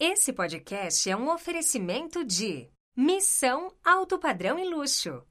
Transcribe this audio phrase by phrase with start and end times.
[0.00, 5.24] Esse podcast é um oferecimento de Missão Alto Padrão e Luxo.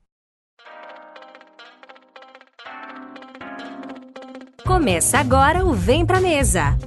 [4.66, 6.77] Começa agora o Vem Pra Mesa,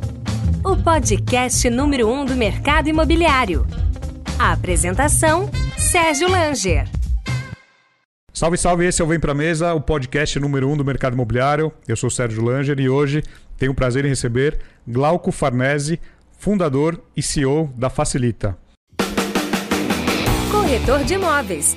[0.62, 3.66] o podcast número um do mercado imobiliário.
[4.38, 6.86] A apresentação, Sérgio Langer.
[8.30, 11.72] Salve, salve, esse é o Vem Pra Mesa, o podcast número um do mercado imobiliário.
[11.88, 13.22] Eu sou Sérgio Langer e hoje
[13.56, 15.98] tenho o prazer em receber Glauco Farnese,
[16.40, 18.56] fundador e CEO da Facilita.
[20.50, 21.76] Corretor de imóveis.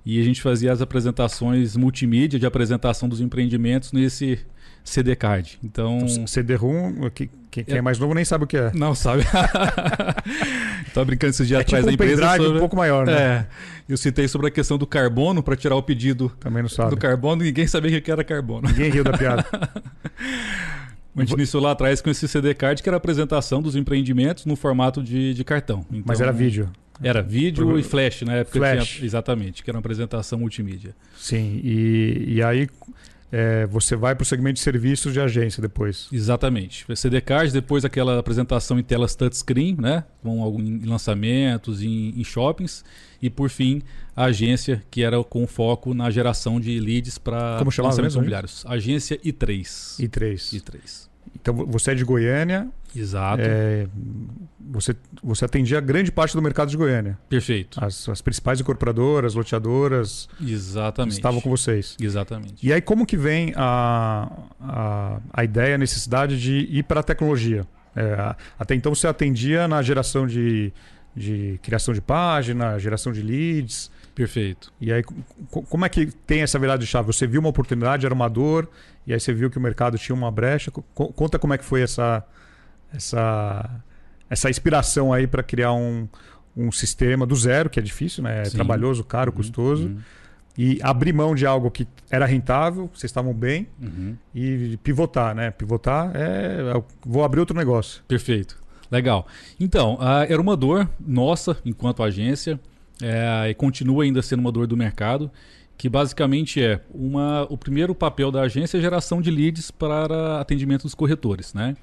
[0.05, 4.39] E a gente fazia as apresentações multimídia de apresentação dos empreendimentos nesse
[4.83, 5.57] CD Card.
[5.63, 6.05] Então.
[6.27, 7.81] CD-ROM, que- que- quem é É.
[7.81, 8.71] mais novo nem sabe o que é.
[8.73, 9.23] Não, sabe?
[10.95, 12.21] Tava brincando esses dias É atrás tipo da um empresa.
[12.23, 13.13] pendrive sobre- um pouco maior, né?
[13.13, 13.45] É.
[13.87, 16.89] Eu citei sobre a questão do carbono para tirar o pedido Também não sabe.
[16.91, 17.43] do carbono.
[17.43, 18.67] Ninguém sabia o que era carbono.
[18.67, 19.45] Ninguém riu da piada.
[21.15, 24.45] A gente iniciou lá atrás com esse CD card que era a apresentação dos empreendimentos
[24.45, 25.85] no formato de, de cartão.
[25.89, 26.69] Então, Mas era vídeo.
[27.01, 28.57] Era vídeo Pro- e flash na época.
[28.57, 28.87] Flash.
[28.87, 30.95] Tinha, exatamente, que era uma apresentação multimídia.
[31.17, 31.59] Sim.
[31.63, 32.69] E, e aí
[33.31, 36.07] é, você vai para o segmento de serviços de agência depois.
[36.11, 36.85] Exatamente.
[36.95, 40.03] CD card, depois aquela apresentação em telas touchscreen, né?
[40.21, 42.83] Com em lançamentos, em, em shoppings.
[43.21, 43.81] E por fim,
[44.15, 48.63] a agência, que era com foco na geração de leads para lançamentos imobiliários.
[48.67, 49.99] Agência I3.
[49.99, 50.61] I3.
[50.61, 51.14] I3.
[51.45, 52.67] Então você é de Goiânia.
[52.95, 53.43] Exato.
[53.45, 53.85] é,
[54.71, 57.19] você, você atendia grande parte do mercado de Goiânia.
[57.29, 57.77] Perfeito.
[57.83, 61.13] As, as principais incorporadoras, loteadoras Exatamente.
[61.13, 61.95] estavam com vocês.
[62.01, 62.65] Exatamente.
[62.65, 67.03] E aí, como que vem a, a, a ideia, a necessidade de ir para a
[67.03, 67.67] tecnologia?
[67.95, 70.73] É, até então você atendia na geração de,
[71.15, 73.91] de criação de página, geração de leads.
[74.15, 74.73] Perfeito.
[74.81, 75.03] E aí,
[75.51, 77.05] co- como é que tem essa virada de chave?
[77.07, 78.67] Você viu uma oportunidade, era uma dor,
[79.07, 80.71] e aí você viu que o mercado tinha uma brecha.
[80.71, 80.83] Co-
[81.13, 82.23] conta como é que foi essa,
[82.93, 83.69] essa,
[84.29, 86.07] essa inspiração aí para criar um,
[86.55, 88.41] um sistema do zero, que é difícil, né?
[88.41, 88.55] É Sim.
[88.57, 89.87] trabalhoso, caro, Uhum, custoso.
[89.87, 89.97] uhum,
[90.57, 94.15] E abrir mão de algo que era rentável, vocês estavam bem, uhum.
[94.33, 95.51] e pivotar, né?
[95.51, 96.71] Pivotar é.
[96.73, 98.01] eu Vou abrir outro negócio.
[98.07, 98.63] Perfeito.
[98.89, 99.27] Legal.
[99.59, 102.59] Então, ah, era uma dor nossa enquanto agência,
[103.01, 105.29] é, e continua ainda sendo uma dor do mercado,
[105.77, 110.83] que basicamente é uma, o primeiro papel da agência é geração de leads para atendimento
[110.83, 111.75] dos corretores, né?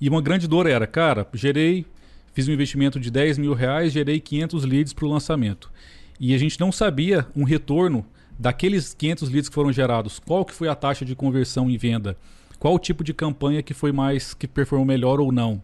[0.00, 1.86] E uma grande dor era, cara, gerei,
[2.32, 5.70] fiz um investimento de 10 mil reais, gerei 500 leads para o lançamento.
[6.18, 8.04] E a gente não sabia um retorno
[8.38, 12.16] daqueles 500 leads que foram gerados, qual que foi a taxa de conversão em venda,
[12.58, 15.62] qual o tipo de campanha que foi mais, que performou melhor ou não.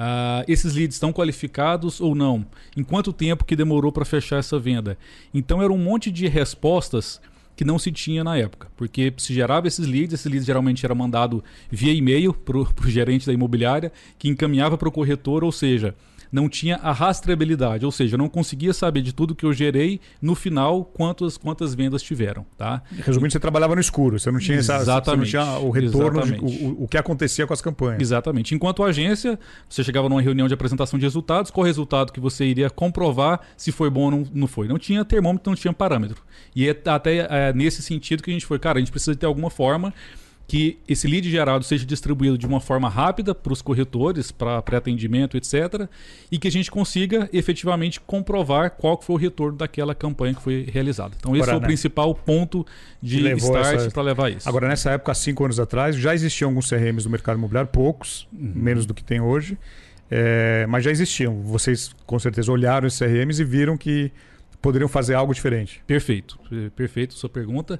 [0.00, 2.46] Ah, esses leads estão qualificados ou não?
[2.76, 4.96] Em quanto tempo que demorou para fechar essa venda?
[5.34, 7.20] Então era um monte de respostas
[7.56, 8.68] que não se tinha na época.
[8.76, 13.26] Porque se gerava esses leads, esses leads geralmente era mandado via e-mail para o gerente
[13.26, 15.96] da imobiliária, que encaminhava para o corretor, ou seja,
[16.30, 20.00] não tinha a rastreabilidade, ou seja, eu não conseguia saber de tudo que eu gerei
[20.20, 22.44] no final quantas, quantas vendas tiveram.
[22.56, 22.82] Tá?
[23.04, 25.30] Resumindo, você trabalhava no escuro, você não tinha, essa, Exatamente.
[25.30, 28.00] Você não tinha o retorno, de, o, o que acontecia com as campanhas.
[28.00, 28.54] Exatamente.
[28.54, 29.38] Enquanto agência,
[29.68, 33.40] você chegava numa reunião de apresentação de resultados, qual o resultado que você iria comprovar
[33.56, 34.68] se foi bom ou não, não foi.
[34.68, 36.22] Não tinha termômetro, não tinha parâmetro.
[36.54, 39.26] E é até é, nesse sentido que a gente foi, cara, a gente precisa ter
[39.26, 39.92] alguma forma
[40.48, 45.36] que esse lead gerado seja distribuído de uma forma rápida para os corretores, para pré-atendimento,
[45.36, 45.86] etc.
[46.32, 50.66] E que a gente consiga efetivamente comprovar qual foi o retorno daquela campanha que foi
[50.72, 51.14] realizada.
[51.18, 51.66] Então, esse Agora, é o né?
[51.66, 52.66] principal ponto
[53.02, 53.90] de start essa...
[53.90, 54.48] para levar isso.
[54.48, 58.52] Agora, nessa época, cinco anos atrás, já existiam alguns CRMs no mercado imobiliário, poucos, uhum.
[58.54, 59.58] menos do que tem hoje,
[60.10, 60.66] é...
[60.66, 61.42] mas já existiam.
[61.42, 64.10] Vocês, com certeza, olharam esses CRMs e viram que
[64.62, 65.82] poderiam fazer algo diferente.
[65.86, 66.38] Perfeito,
[66.74, 67.78] perfeito sua pergunta.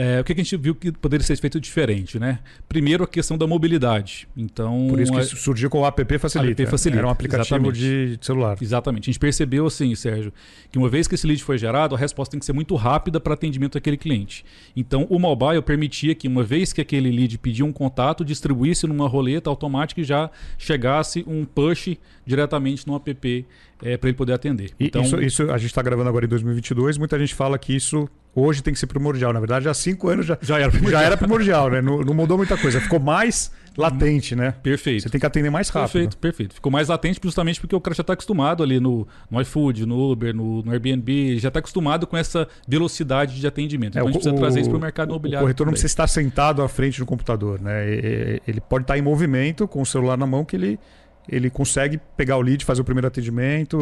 [0.00, 2.38] É, o que a gente viu que poderia ser feito diferente, né?
[2.68, 4.28] Primeiro, a questão da mobilidade.
[4.36, 6.62] Então, Por isso que isso surgiu com o app Facilita.
[6.62, 7.00] App Facilita.
[7.00, 8.56] Era um aplicativo de celular.
[8.60, 9.04] Exatamente.
[9.04, 10.32] A gente percebeu assim, Sérgio,
[10.70, 13.18] que uma vez que esse lead foi gerado, a resposta tem que ser muito rápida
[13.18, 14.44] para atendimento daquele cliente.
[14.76, 19.08] Então, o mobile permitia que, uma vez que aquele lead pedia um contato, distribuísse numa
[19.08, 23.46] roleta automática e já chegasse um push diretamente no app
[23.82, 24.70] é, para ele poder atender.
[24.78, 28.08] Então, isso, isso a gente está gravando agora em 2022, muita gente fala que isso
[28.34, 29.32] hoje tem que ser primordial.
[29.32, 31.82] Na verdade, há cinco anos já, já era primordial, já era primordial né?
[31.82, 32.80] Não, não, mudou muita coisa.
[32.80, 34.54] Ficou mais latente, né?
[34.62, 35.02] Perfeito.
[35.02, 35.92] Você tem que atender mais rápido.
[35.92, 36.54] Perfeito, perfeito.
[36.54, 40.10] Ficou mais latente justamente porque o cara já está acostumado ali no, no iFood, no
[40.10, 43.96] Uber, no, no Airbnb, já está acostumado com essa velocidade de atendimento.
[43.96, 45.44] Então é, a gente precisa o, trazer isso para o mercado imobiliário.
[45.44, 47.84] O corretor não precisa estar sentado à frente do computador, né?
[48.46, 50.78] Ele pode estar em movimento com o celular na mão que ele
[51.28, 53.78] ele consegue pegar o lead, fazer o primeiro atendimento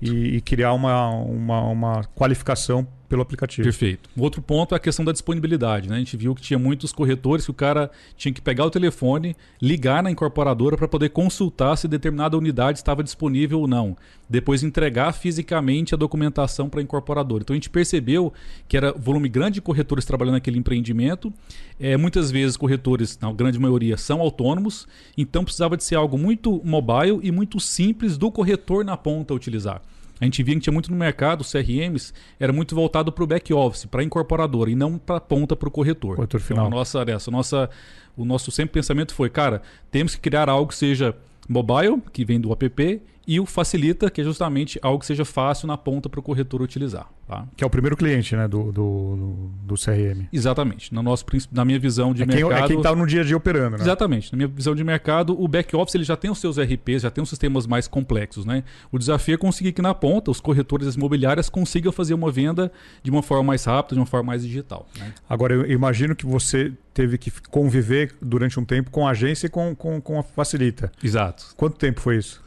[0.00, 3.64] e, e, criar uma, uma, uma qualificação pelo aplicativo.
[3.64, 4.08] Perfeito.
[4.16, 5.88] Outro ponto é a questão da disponibilidade.
[5.88, 5.96] Né?
[5.96, 9.36] A gente viu que tinha muitos corretores que o cara tinha que pegar o telefone,
[9.60, 13.96] ligar na incorporadora para poder consultar se determinada unidade estava disponível ou não.
[14.28, 17.42] Depois entregar fisicamente a documentação para a incorporadora.
[17.42, 18.32] Então a gente percebeu
[18.68, 21.32] que era volume grande de corretores trabalhando naquele empreendimento.
[21.78, 24.86] É, muitas vezes corretores, na grande maioria, são autônomos.
[25.16, 29.80] Então precisava de ser algo muito mobile e muito simples do corretor na ponta utilizar.
[30.20, 33.84] A gente via que tinha muito no mercado, CRMs, era muito voltado para o back-office,
[33.84, 36.16] para a incorporadora, e não para a ponta para o corretor.
[36.16, 36.66] Corretor final.
[36.66, 37.70] Então, a nossa, essa, nossa,
[38.16, 39.60] o nosso sempre pensamento foi, cara,
[39.90, 41.14] temos que criar algo que seja
[41.48, 45.66] mobile, que vem do app, e o facilita, que é justamente algo que seja fácil
[45.66, 47.08] na ponta para o corretor utilizar.
[47.26, 47.44] Tá?
[47.56, 50.28] Que é o primeiro cliente né, do, do, do CRM.
[50.32, 50.94] Exatamente.
[50.94, 52.48] No nosso, na minha visão de é mercado.
[52.50, 53.76] Quem, é quem está no dia a dia operando.
[53.76, 53.82] Né?
[53.82, 54.32] Exatamente.
[54.32, 57.28] Na minha visão de mercado, o back-office já tem os seus RPs, já tem os
[57.28, 58.44] sistemas mais complexos.
[58.44, 58.62] Né?
[58.92, 62.70] O desafio é conseguir que na ponta os corretores imobiliárias consigam fazer uma venda
[63.02, 64.88] de uma forma mais rápida, de uma forma mais digital.
[64.96, 65.12] Né?
[65.28, 69.50] Agora, eu imagino que você teve que conviver durante um tempo com a agência e
[69.50, 70.92] com, com, com a Facilita.
[71.02, 71.46] Exato.
[71.56, 72.45] Quanto tempo foi isso?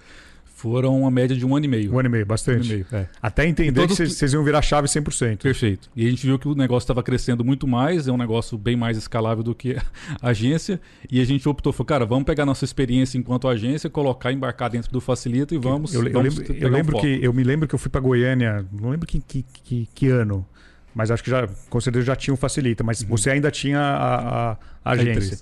[0.60, 1.94] Foram uma média de um ano e meio.
[1.94, 2.64] Um ano e meio, bastante.
[2.64, 3.08] Um e meio, é.
[3.22, 5.38] Até entender que vocês iam virar chave 100%.
[5.38, 5.90] Perfeito.
[5.96, 8.76] E a gente viu que o negócio estava crescendo muito mais, é um negócio bem
[8.76, 9.78] mais escalável do que
[10.22, 10.82] a agência.
[11.10, 14.92] E a gente optou, falou, cara, vamos pegar nossa experiência enquanto agência, colocar, embarcar dentro
[14.92, 15.94] do Facilita e vamos.
[15.94, 18.02] Eu, eu, vamos lembro, eu lembro um que eu me lembro que eu fui para
[18.02, 20.46] Goiânia, não lembro que, que, que, que, ano,
[20.94, 23.08] mas acho que já, com certeza já tinha um Facilita, mas uhum.
[23.08, 25.40] você ainda tinha a, a, a agência.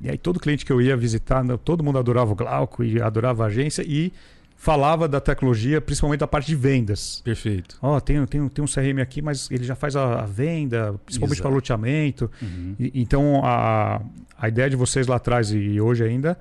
[0.00, 3.44] E aí todo cliente que eu ia visitar, todo mundo adorava o Glauco e adorava
[3.44, 4.12] a agência e
[4.58, 7.22] falava da tecnologia, principalmente da parte de vendas.
[7.24, 7.78] Perfeito.
[7.80, 10.96] Ó, oh, tem, tem, tem um CRM aqui, mas ele já faz a, a venda,
[11.06, 12.28] principalmente para loteamento.
[12.42, 12.74] Uhum.
[12.78, 14.02] E, então, a,
[14.36, 16.36] a ideia de vocês lá atrás e hoje ainda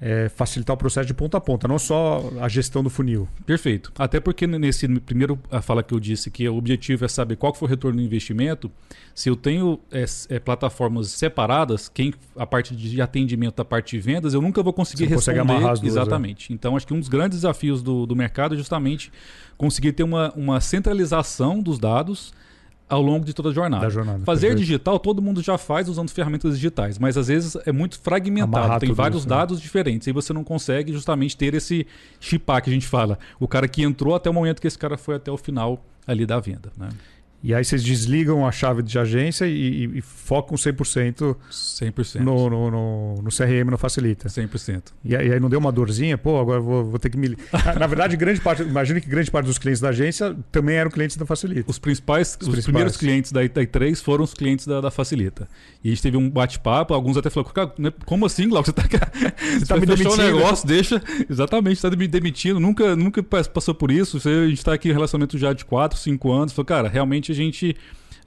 [0.00, 3.28] é, facilitar o processo de ponta a ponta, não só a gestão do funil.
[3.44, 3.92] Perfeito.
[3.98, 7.54] Até porque nesse primeiro a fala que eu disse que o objetivo é saber qual
[7.54, 8.70] foi o retorno do investimento.
[9.14, 14.02] Se eu tenho é, é, plataformas separadas, quem a parte de atendimento, da parte de
[14.02, 15.40] vendas, eu nunca vou conseguir Você responder.
[15.40, 16.00] Consegue amarrar as duas, é.
[16.00, 16.52] Exatamente.
[16.52, 19.12] Então acho que um dos grandes desafios do, do mercado é justamente
[19.58, 22.32] conseguir ter uma, uma centralização dos dados
[22.90, 23.88] ao longo de toda a jornada.
[23.88, 24.58] jornada Fazer perfeito.
[24.58, 28.80] digital todo mundo já faz usando ferramentas digitais, mas às vezes é muito fragmentado, Amarrar
[28.80, 29.36] tem vários isso, né?
[29.36, 29.62] dados né?
[29.62, 31.86] diferentes e você não consegue justamente ter esse
[32.18, 33.18] chipar que a gente fala.
[33.38, 36.26] O cara que entrou até o momento que esse cara foi até o final ali
[36.26, 36.72] da venda.
[36.76, 36.88] Né?
[37.42, 42.20] E aí vocês desligam a chave de agência e, e, e focam 100%, 100%.
[42.20, 44.28] No, no, no, no CRM, no Facilita.
[44.28, 44.82] 100%.
[45.02, 46.18] E, aí, e aí não deu uma dorzinha?
[46.18, 47.30] Pô, agora vou, vou ter que me...
[47.78, 51.16] Na verdade, grande parte, imagine que grande parte dos clientes da agência também eram clientes
[51.16, 51.70] da Facilita.
[51.70, 52.64] Os principais, os, principais.
[52.64, 55.48] primeiros clientes da, da i3 foram os clientes da, da Facilita.
[55.82, 58.66] E a gente teve um bate-papo, alguns até falaram, né, como assim, Glauco?
[58.66, 58.82] Você tá,
[59.58, 60.12] você tá me demitindo?
[60.12, 61.02] o negócio, deixa...
[61.28, 64.20] Exatamente, está me demitindo, nunca, nunca passou por isso.
[64.20, 66.52] Você, a gente está aqui em relacionamento já de 4, 5 anos.
[66.52, 67.76] Falou, cara, realmente a gente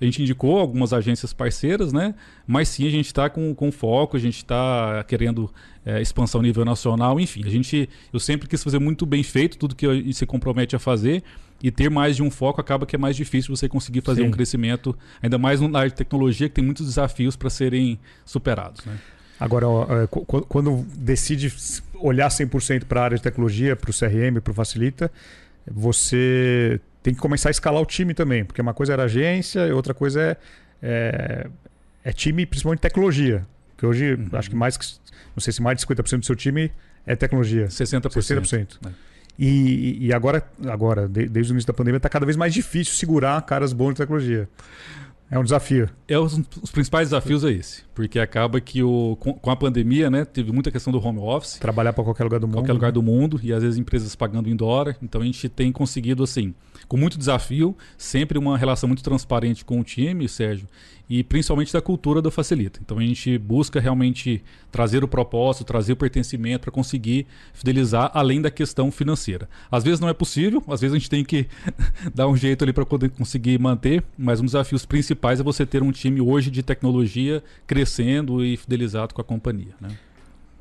[0.01, 2.13] A gente indicou algumas agências parceiras, né?
[2.45, 5.49] Mas sim, a gente está com, com foco, a gente está querendo
[5.85, 7.43] é, expansão a nível nacional, enfim.
[7.45, 10.79] A gente, eu sempre quis fazer muito bem feito tudo que gente se compromete a
[10.79, 11.23] fazer
[11.61, 14.27] e ter mais de um foco acaba que é mais difícil você conseguir fazer sim.
[14.27, 18.83] um crescimento, ainda mais na área de tecnologia que tem muitos desafios para serem superados,
[18.85, 18.99] né?
[19.39, 19.65] Agora,
[20.03, 20.07] é,
[20.47, 21.53] quando decide
[21.95, 25.11] olhar 100% para a área de tecnologia, para o CRM, para o Facilita,
[25.69, 29.71] você tem que começar a escalar o time também, porque uma coisa era agência e
[29.73, 30.37] outra coisa é,
[30.81, 31.47] é,
[32.05, 33.45] é time, principalmente tecnologia.
[33.77, 34.29] Que hoje, uhum.
[34.31, 35.01] acho que mais,
[35.35, 36.71] não sei se mais de 50% do seu time
[37.05, 37.67] é tecnologia.
[37.67, 38.09] 60%.
[38.09, 38.77] 60%.
[38.87, 38.89] É.
[39.37, 43.41] E, e agora, agora, desde o início da pandemia, está cada vez mais difícil segurar
[43.41, 44.47] caras bons de tecnologia.
[45.31, 45.89] É um desafio.
[46.07, 50.09] É os, os, principais desafios é esse, porque acaba que o, com, com, a pandemia,
[50.09, 51.57] né, teve muita questão do home office.
[51.57, 52.55] Trabalhar para qualquer lugar do mundo.
[52.55, 54.95] Qualquer lugar do mundo e às vezes empresas pagando em dólar.
[55.01, 56.53] Então a gente tem conseguido assim,
[56.87, 60.67] com muito desafio, sempre uma relação muito transparente com o time, Sérgio,
[61.13, 62.79] e principalmente da cultura do Facilita.
[62.83, 68.41] Então a gente busca realmente trazer o propósito, trazer o pertencimento para conseguir fidelizar além
[68.41, 69.47] da questão financeira.
[69.71, 71.45] Às vezes não é possível, às vezes a gente tem que
[72.15, 75.83] dar um jeito ali para conseguir manter, mas um dos desafios principais é você ter
[75.83, 79.75] um time hoje de tecnologia crescendo e fidelizado com a companhia.
[79.79, 79.89] Né?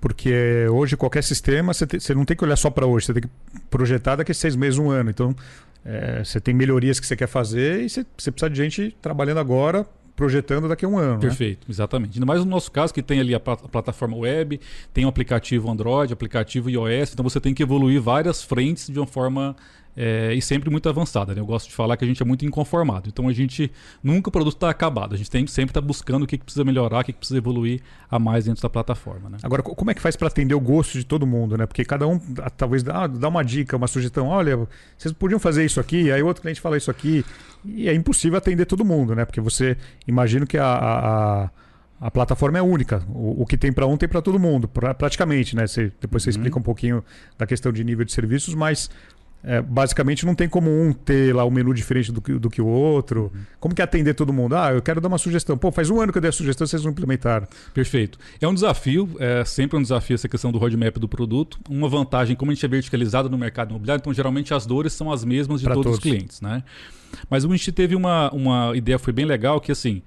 [0.03, 3.15] Porque hoje qualquer sistema você, te, você não tem que olhar só para hoje, você
[3.15, 3.31] tem que
[3.71, 5.09] projetar daqui a seis meses, um ano.
[5.09, 5.35] Então
[5.83, 9.41] é, você tem melhorias que você quer fazer e você, você precisa de gente trabalhando
[9.41, 9.87] agora
[10.23, 11.15] projetando daqui a um ano.
[11.15, 11.19] Né?
[11.19, 11.73] Perfeito, né?
[11.73, 12.15] exatamente.
[12.15, 14.61] Ainda mais no nosso caso, que tem ali a, plataforma web,
[14.95, 19.07] tem o aplicativo Android, aplicativo iOS, então você tem que evoluir várias frentes de uma
[19.07, 19.57] forma
[19.97, 21.35] é, e sempre muito avançada.
[21.35, 21.41] Né?
[21.41, 23.09] Eu gosto de falar que a gente é muito inconformado.
[23.09, 23.71] Então a gente
[24.03, 25.15] nunca o produto está acabado.
[25.15, 27.39] A gente tem, sempre está buscando o que, que, precisa melhorar, o que, que, precisa
[27.39, 27.81] evoluir
[28.11, 29.31] a mais dentro da plataforma.
[29.31, 29.39] Né?
[29.43, 31.57] Agora, como é que faz para atender o gosto de todo mundo?
[31.57, 31.67] Né?
[31.67, 32.19] Porque cada um
[32.57, 34.29] talvez dá, dá uma dica, uma sugestão.
[34.29, 37.25] Olha, vocês podiam fazer isso aqui, aí outro cliente fala isso aqui.
[37.65, 39.25] E é impossível atender todo mundo, né?
[39.25, 41.51] Porque você imagina que a, a,
[42.01, 43.05] a plataforma é única.
[43.09, 45.67] O, o que tem para um tem para todo mundo, pra, praticamente, né?
[45.67, 46.33] Você, depois você uhum.
[46.33, 47.05] explica um pouquinho
[47.39, 48.91] da questão de nível de serviços, mas
[49.45, 52.63] é, basicamente não tem como um ter lá um menu diferente do que, do que
[52.63, 53.31] o outro.
[53.35, 53.41] Uhum.
[53.59, 54.55] Como que é atender todo mundo?
[54.57, 55.59] Ah, eu quero dar uma sugestão.
[55.59, 57.47] Pô, faz um ano que eu dei a sugestão, vocês não implementaram.
[57.75, 58.19] Perfeito.
[58.41, 61.59] É um desafio, é sempre um desafio essa questão do roadmap do produto.
[61.69, 65.11] Uma vantagem, como a gente é verticalizado no mercado imobiliário, então geralmente as dores são
[65.11, 66.63] as mesmas de todos, todos, os clientes, né?
[67.29, 70.03] Mas a gente teve uma, uma ideia, foi bem legal, que assim,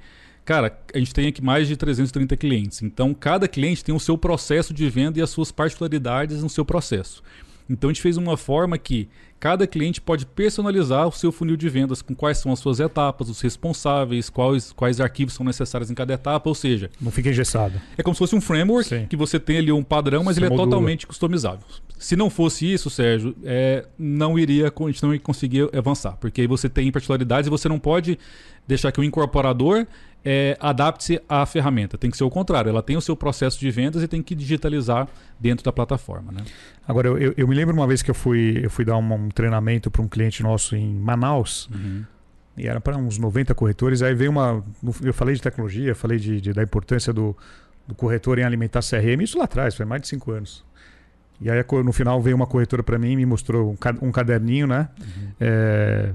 [0.46, 2.84] Cara, a gente tem aqui mais de 330 clientes.
[2.84, 6.64] Então, cada cliente tem o seu processo de venda e as suas particularidades no seu
[6.64, 7.24] processo.
[7.70, 11.70] Então a gente fez uma forma que cada cliente pode personalizar o seu funil de
[11.70, 15.94] vendas com quais são as suas etapas, os responsáveis, quais, quais arquivos são necessários em
[15.94, 16.90] cada etapa, ou seja...
[17.00, 17.80] Não fica engessado.
[17.98, 19.06] É como se fosse um framework Sim.
[19.08, 21.66] que você tem ali um padrão, mas ele é totalmente customizável.
[21.98, 26.42] Se não fosse isso, Sérgio, é, não iria, a gente não ia conseguir avançar, porque
[26.42, 28.18] aí você tem particularidades e você não pode
[28.68, 29.86] deixar que o incorporador
[30.26, 32.00] é, adapte-se à ferramenta.
[32.00, 32.70] Tem que ser o contrário.
[32.70, 35.08] Ela tem o seu processo de vendas e tem que digitalizar
[35.40, 36.32] dentro da plataforma.
[36.32, 36.44] Né?
[36.88, 39.30] Agora, eu, eu me lembro uma vez que eu fui, eu fui dar um, um
[39.30, 41.70] treinamento para um cliente nosso em Manaus.
[41.72, 42.04] Uhum.
[42.58, 44.02] E era para uns 90 corretores.
[44.02, 44.64] Aí veio uma.
[45.04, 47.38] Eu falei de tecnologia, falei de, de da importância do,
[47.88, 49.22] do, corretor em alimentar CRM.
[49.22, 50.66] Isso lá atrás, foi mais de 5 anos.
[51.40, 54.88] E aí no final veio uma corretora para mim e me mostrou um, caderninho, né?
[55.00, 55.28] Uhum.
[55.40, 56.14] É,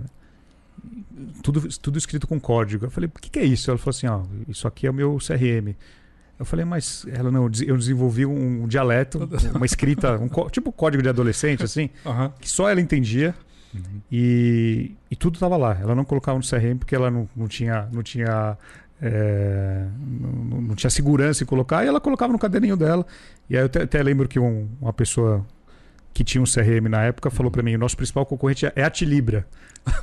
[1.43, 2.87] tudo, tudo escrito com código.
[2.87, 3.71] Eu falei, o que, que é isso?
[3.71, 5.75] Ela falou assim, ó, isso aqui é o meu CRM.
[6.39, 11.09] Eu falei, mas ela não, eu desenvolvi um dialeto, uma escrita, um, tipo código de
[11.09, 12.31] adolescente, assim, uhum.
[12.41, 13.35] que só ela entendia.
[13.75, 14.01] Uhum.
[14.11, 15.77] E, e tudo estava lá.
[15.81, 18.57] Ela não colocava no CRM porque ela não, não tinha, não tinha
[19.03, 23.07] é, não, não, tinha segurança em colocar, e ela colocava no caderninho dela.
[23.49, 25.47] E aí eu até, até lembro que um, uma pessoa
[26.13, 28.91] que tinha um CRM na época falou para mim: o nosso principal concorrente é a
[28.91, 29.47] Tilibra.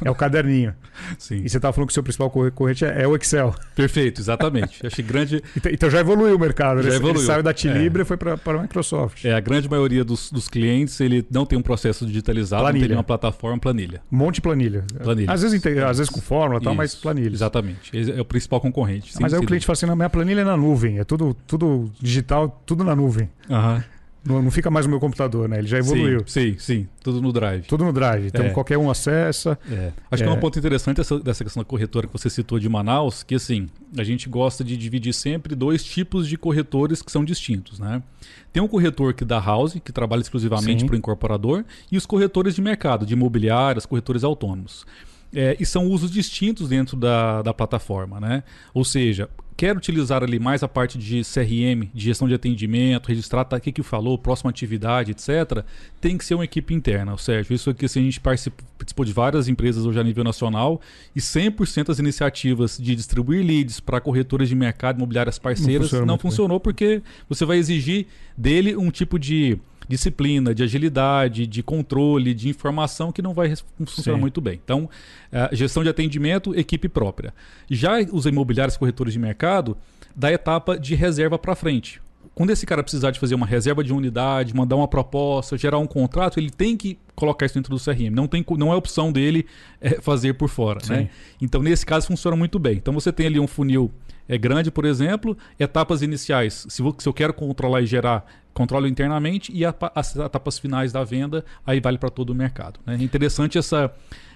[0.04, 0.74] É o caderninho.
[1.18, 1.44] Sim.
[1.44, 3.54] E você estava falando que o seu principal concorrente é, é o Excel.
[3.76, 4.86] Perfeito, exatamente.
[4.86, 5.44] Achei grande.
[5.58, 6.82] Então, então, já evoluiu o mercado.
[6.82, 7.20] Já ele, evoluiu.
[7.20, 8.04] ele saiu da Tilibra é.
[8.04, 9.26] e foi para a Microsoft.
[9.26, 12.82] É, a grande maioria dos, dos clientes ele não tem um processo digitalizado, planilha.
[12.82, 14.02] não tem uma plataforma planilha.
[14.12, 14.86] Um monte de planilha.
[15.02, 15.32] Planilha.
[15.32, 17.34] Às vezes, às vezes com fórmula, tal, mas planilha.
[17.34, 17.92] Exatamente.
[18.12, 19.14] é o principal concorrente.
[19.20, 21.92] Mas aí o cliente fala assim: não, minha planilha é na nuvem, é tudo, tudo
[22.00, 23.30] digital, tudo na nuvem.
[23.50, 23.84] Aham.
[24.28, 25.60] Não, não, fica mais no meu computador, né?
[25.60, 26.20] Ele já evoluiu.
[26.26, 26.88] Sim, sim, sim.
[27.02, 27.66] Tudo no Drive.
[27.66, 28.28] Tudo no Drive.
[28.28, 28.50] Então é.
[28.50, 29.58] qualquer um acessa.
[29.72, 29.94] É.
[30.12, 30.26] Acho é.
[30.26, 33.24] que é um ponto interessante dessa, dessa questão da corretora que você citou de Manaus,
[33.24, 33.68] que assim,
[33.98, 38.04] a gente gosta de dividir sempre dois tipos de corretores que são distintos, né?
[38.52, 42.56] Tem um corretor que dá house, que trabalha exclusivamente para o incorporador, e os corretores
[42.56, 44.86] de mercado, de imobiliárias, corretores autônomos.
[45.34, 48.44] É, e são usos distintos dentro da, da plataforma, né?
[48.74, 53.44] Ou seja, quer utilizar ali mais a parte de CRM, de gestão de atendimento, registrar
[53.44, 55.64] tá, o que, que falou, próxima atividade, etc.,
[56.00, 57.56] tem que ser uma equipe interna, Sérgio.
[57.56, 60.80] Isso aqui assim, a gente participou de várias empresas hoje a nível nacional
[61.16, 66.18] e 100% das iniciativas de distribuir leads para corretoras de mercado imobiliárias parceiras não, não
[66.20, 68.06] funcionou porque você vai exigir
[68.38, 69.58] dele um tipo de
[69.88, 73.54] disciplina, de agilidade, de controle, de informação que não vai
[73.86, 74.22] funcionar Sim.
[74.22, 74.60] muito bem.
[74.64, 74.86] Então,
[75.32, 77.34] uh, gestão de atendimento, equipe própria.
[77.70, 79.78] Já os imobiliários corretores de mercado,
[80.16, 82.02] da etapa de reserva para frente.
[82.38, 85.88] Quando esse cara precisar de fazer uma reserva de unidade, mandar uma proposta, gerar um
[85.88, 88.12] contrato, ele tem que colocar isso dentro do CRM.
[88.12, 89.48] Não, tem, não é opção dele
[89.82, 90.80] é, fazer por fora.
[90.88, 91.10] Né?
[91.42, 92.78] Então, nesse caso, funciona muito bem.
[92.78, 93.92] Então, você tem ali um funil
[94.30, 96.68] é, grande, por exemplo, etapas iniciais.
[96.70, 101.04] Se, se eu quero controlar e gerar controlo internamente e a, as etapas finais da
[101.04, 102.80] venda, aí vale para todo o mercado.
[102.86, 102.98] Né?
[103.00, 103.92] É interessante essa,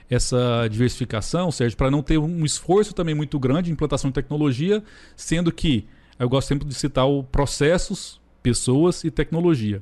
[0.09, 4.81] essa diversificação, Sérgio, para não ter um esforço também muito grande de implantação de tecnologia,
[5.15, 5.85] sendo que
[6.23, 9.81] eu gosto sempre de citar o processos, pessoas e tecnologia.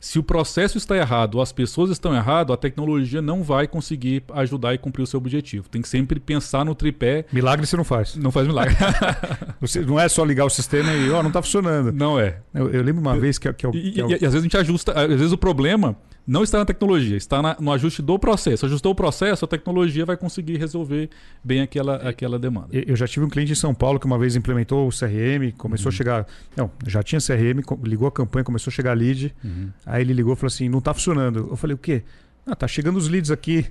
[0.00, 4.22] Se o processo está errado ou as pessoas estão erradas, a tecnologia não vai conseguir
[4.32, 5.68] ajudar e cumprir o seu objetivo.
[5.68, 7.24] Tem que sempre pensar no tripé.
[7.32, 8.14] Milagre você não faz.
[8.14, 8.76] Não faz milagre.
[9.60, 11.92] você, não é só ligar o sistema e, ó, oh, não está funcionando.
[11.92, 12.38] Não é.
[12.54, 14.08] Eu, eu lembro uma vez que, que, que, e, eu...
[14.08, 15.96] e, e, às vezes a gente ajusta, às vezes o problema
[16.28, 18.66] não está na tecnologia, está na, no ajuste do processo.
[18.66, 21.08] Ajustou o processo, a tecnologia vai conseguir resolver
[21.42, 22.68] bem aquela, aquela demanda.
[22.70, 25.86] Eu já tive um cliente em São Paulo que uma vez implementou o CRM, começou
[25.86, 25.94] uhum.
[25.94, 26.26] a chegar.
[26.54, 29.34] Não, já tinha CRM, ligou a campanha, começou a chegar lead.
[29.42, 29.70] Uhum.
[29.86, 31.48] Aí ele ligou e falou assim: não está funcionando.
[31.50, 32.02] Eu falei: o quê?
[32.46, 33.66] Ah, tá chegando os leads aqui.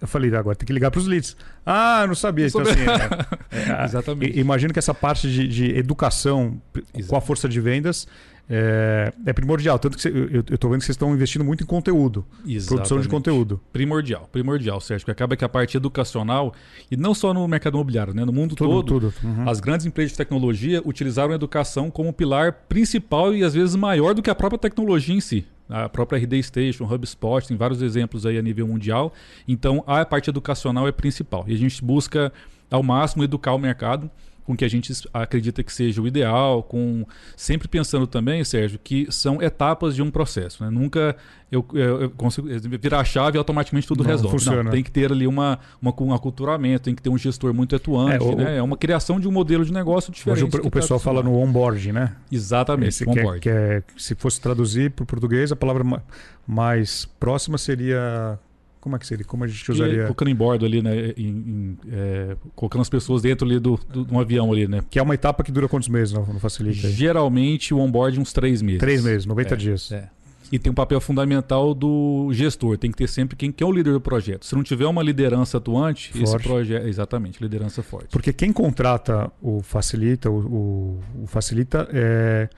[0.00, 1.36] Eu falei, agora tem que ligar para os leads.
[1.64, 2.48] Ah, não sabia.
[2.52, 2.84] Não então, assim,
[3.54, 4.38] é, Exatamente.
[4.38, 6.60] Imagino que essa parte de, de educação
[6.94, 7.08] Exato.
[7.08, 8.06] com a força de vendas
[8.48, 9.78] é, é primordial.
[9.78, 12.66] Tanto que eu estou vendo que vocês estão investindo muito em conteúdo, Exatamente.
[12.66, 13.60] produção de conteúdo.
[13.72, 15.04] Primordial, primordial, Sérgio.
[15.04, 16.54] Porque acaba que a parte educacional,
[16.90, 18.24] e não só no mercado imobiliário, né?
[18.24, 19.14] no mundo tudo, todo, tudo.
[19.26, 19.48] Uhum.
[19.48, 24.14] as grandes empresas de tecnologia utilizaram a educação como pilar principal e às vezes maior
[24.14, 25.46] do que a própria tecnologia em si.
[25.66, 29.14] A própria RD Station, HubSpot, tem vários exemplos aí a nível mundial.
[29.48, 31.44] Então, a parte educacional é principal.
[31.48, 32.30] E a gente busca
[32.74, 34.10] ao máximo educar o mercado
[34.44, 39.06] com que a gente acredita que seja o ideal, com sempre pensando também, Sérgio, que
[39.10, 40.62] são etapas de um processo.
[40.62, 40.70] Né?
[40.70, 41.16] Nunca
[41.50, 42.46] eu, eu, eu, consigo
[42.80, 44.62] virar a chave e automaticamente tudo não, resolve.
[44.62, 47.74] Não, tem que ter ali uma, uma, um aculturamento, tem que ter um gestor muito
[47.74, 48.22] atuante.
[48.22, 48.56] É, o, né?
[48.58, 50.44] é uma criação de um modelo de negócio diferente.
[50.44, 52.14] Hoje o, o tá pessoal fala no onboard, né?
[52.30, 56.02] Exatamente, é, que é, se fosse traduzir para o português, a palavra
[56.46, 58.38] mais próxima seria
[58.84, 59.24] como é que seria?
[59.24, 60.02] Como a gente usaria?
[60.02, 61.14] colocando em bordo ali, né?
[61.16, 64.84] Em, em, é, colocando as pessoas dentro ali do, do, de um avião ali, né?
[64.90, 66.86] Que é uma etapa que dura quantos meses no, no Facilita?
[66.90, 68.80] Geralmente o onboard uns três meses.
[68.80, 69.90] Três meses, 90 é, dias.
[69.90, 70.10] É.
[70.52, 72.76] E tem um papel fundamental do gestor.
[72.76, 74.44] Tem que ter sempre quem, quem é o líder do projeto.
[74.44, 76.22] Se não tiver uma liderança atuante, forte.
[76.22, 76.86] esse projeto.
[76.86, 78.08] Exatamente, liderança forte.
[78.10, 82.50] Porque quem contrata o Facilita, o, o, o Facilita é,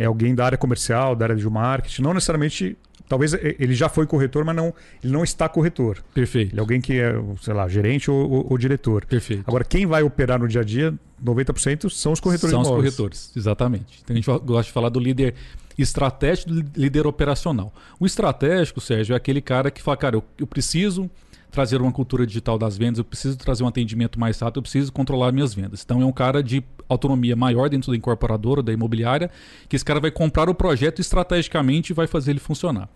[0.00, 2.76] é alguém da área comercial, da área de marketing, não necessariamente
[3.10, 6.00] Talvez ele já foi corretor, mas não, ele não está corretor.
[6.14, 6.52] Perfeito.
[6.52, 9.04] Ele é alguém que é, sei lá, gerente ou, ou, ou diretor.
[9.04, 9.42] Perfeito.
[9.48, 13.32] Agora, quem vai operar no dia a dia, 90% são os corretores São os corretores,
[13.36, 14.00] exatamente.
[14.04, 15.34] Então a gente gosta de falar do líder
[15.76, 17.74] estratégico e do líder operacional.
[17.98, 21.10] O estratégico, Sérgio, é aquele cara que fala, cara, eu, eu preciso
[21.50, 24.92] trazer uma cultura digital das vendas, eu preciso trazer um atendimento mais rápido, eu preciso
[24.92, 25.82] controlar minhas vendas.
[25.82, 29.30] Então é um cara de autonomia maior dentro da incorporadora, da imobiliária,
[29.68, 32.88] que esse cara vai comprar o projeto estrategicamente e vai fazer ele funcionar.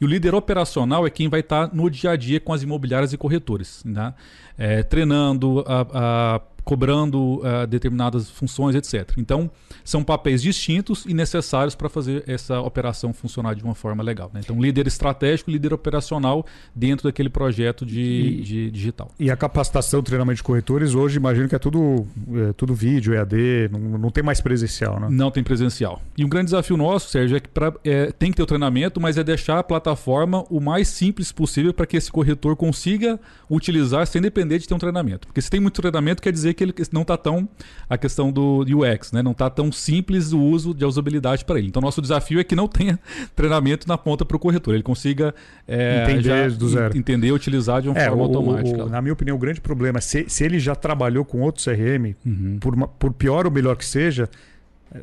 [0.00, 2.62] E o líder operacional é quem vai estar tá no dia a dia com as
[2.62, 4.14] imobiliárias e corretores, né?
[4.56, 9.10] É, treinando, a, a cobrando uh, determinadas funções, etc.
[9.18, 9.50] Então,
[9.84, 14.30] são papéis distintos e necessários para fazer essa operação funcionar de uma forma legal.
[14.32, 14.40] Né?
[14.44, 19.10] Então, líder estratégico, líder operacional dentro daquele projeto de, e, de digital.
[19.18, 22.06] E a capacitação, treinamento de corretores, hoje imagino que é tudo,
[22.36, 25.08] é, tudo vídeo, EAD, não, não tem mais presencial, né?
[25.10, 26.00] Não tem presencial.
[26.16, 29.00] E um grande desafio nosso, Sérgio, é que pra, é, tem que ter o treinamento,
[29.00, 33.18] mas é deixar a plataforma o mais simples possível para que esse corretor consiga
[33.50, 35.26] utilizar sem depender de ter um treinamento.
[35.26, 37.48] Porque se tem muito treinamento, quer dizer que ele não está tão
[37.88, 39.22] a questão do UX, né?
[39.22, 41.68] Não está tão simples o uso de usabilidade para ele.
[41.68, 42.98] Então nosso desafio é que não tenha
[43.34, 45.34] treinamento na ponta para o corretor, ele consiga
[45.66, 48.84] é, entender do zero, entender, utilizar de uma é, forma o, automática.
[48.84, 51.62] O, na minha opinião, o grande problema é se, se ele já trabalhou com outro
[51.62, 52.58] CRM, uhum.
[52.60, 54.28] por, uma, por pior ou melhor que seja,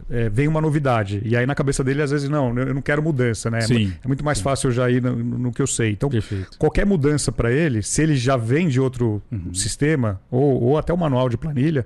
[0.10, 1.22] é, vem uma novidade.
[1.24, 3.62] E aí na cabeça dele, às vezes, não, eu não quero mudança, né?
[3.62, 4.44] Sim, é muito mais sim.
[4.44, 5.92] fácil eu já ir no, no, que eu sei.
[5.92, 6.58] Então, Perfeito.
[6.58, 9.54] qualquer mudança para ele, se ele já vem de outro uhum.
[9.54, 11.86] sistema, ou, ou até o manual de planilha,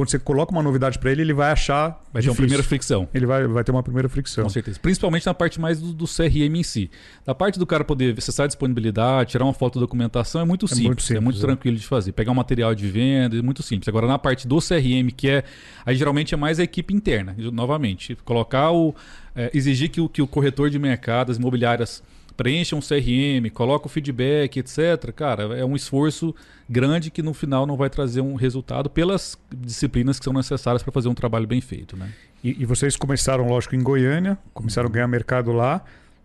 [0.00, 2.02] quando você coloca uma novidade para ele, ele vai achar.
[2.10, 3.06] Vai ter uma primeira fricção.
[3.12, 4.44] Ele vai, vai ter uma primeira fricção.
[4.44, 4.80] Com certeza.
[4.80, 6.90] Principalmente na parte mais do, do CRM em si.
[7.22, 10.66] Da parte do cara poder acessar a disponibilidade, tirar uma foto da documentação, é muito
[10.66, 10.84] simples.
[10.84, 11.40] É muito, simples, é muito é.
[11.42, 12.12] tranquilo de fazer.
[12.12, 13.86] Pegar um material de venda, é muito simples.
[13.88, 15.44] Agora, na parte do CRM, que é.
[15.84, 17.36] Aí geralmente é mais a equipe interna.
[17.52, 18.94] Novamente, colocar o.
[19.36, 22.02] É, exigir que o, que o corretor de mercado, as imobiliárias
[22.40, 25.12] preencha um CRM, coloca o feedback, etc.
[25.14, 26.34] Cara, é um esforço
[26.66, 30.90] grande que no final não vai trazer um resultado pelas disciplinas que são necessárias para
[30.90, 31.98] fazer um trabalho bem feito.
[31.98, 32.10] Né?
[32.42, 35.84] E, e, vocês começaram, lógico, em Goiânia, começaram a ganhar mercado lá.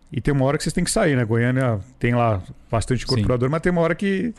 [0.09, 1.25] E tem uma hora que vocês têm que sair, né?
[1.25, 3.51] Goiânia tem lá bastante incorporador, Sim.
[3.51, 4.33] mas tem uma hora que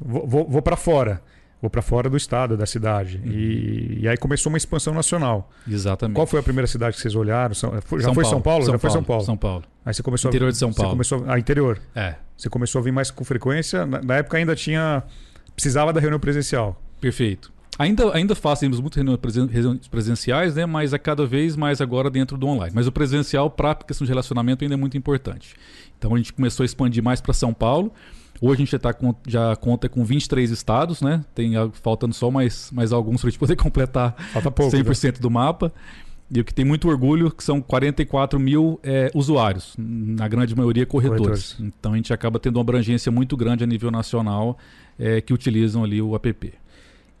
[0.00, 1.20] vou, vou, vou para fora
[1.60, 3.20] vou para fora do estado, da cidade.
[3.24, 3.32] Uhum.
[3.32, 5.50] E, e, aí começou uma expansão nacional.
[5.68, 6.14] Exatamente.
[6.14, 7.54] Qual foi a primeira cidade que vocês olharam?
[7.54, 8.24] São, já São foi Paulo.
[8.24, 8.64] São Paulo?
[8.64, 8.80] São já Paulo.
[8.80, 9.24] foi São Paulo?
[9.24, 9.64] São Paulo.
[9.84, 10.90] Aí você começou interior de São Paulo.
[10.90, 11.80] Você começou ah, interior.
[11.94, 12.14] É.
[12.36, 13.84] Você começou a vir mais com frequência.
[13.84, 15.02] Na, na época ainda tinha
[15.54, 16.80] precisava da reunião presencial.
[17.00, 17.52] Perfeito.
[17.78, 19.04] Ainda, ainda fazemos muitas
[19.50, 20.66] reuniões presenciais, né?
[20.66, 22.72] mas a cada vez mais agora dentro do online.
[22.74, 25.54] Mas o presencial, para a questão de relacionamento, ainda é muito importante.
[25.96, 27.92] Então a gente começou a expandir mais para São Paulo.
[28.40, 31.24] Hoje a gente tá com, já conta com 23 estados, né?
[31.34, 35.12] Tem faltando só mais, mais alguns para a gente poder completar Falta pouco, 100% né?
[35.20, 35.72] do mapa.
[36.30, 40.84] E o que tem muito orgulho que são 44 mil é, usuários, na grande maioria
[40.84, 41.54] corretores.
[41.54, 41.56] corretores.
[41.60, 44.58] Então a gente acaba tendo uma abrangência muito grande a nível nacional
[44.98, 46.52] é, que utilizam ali o app.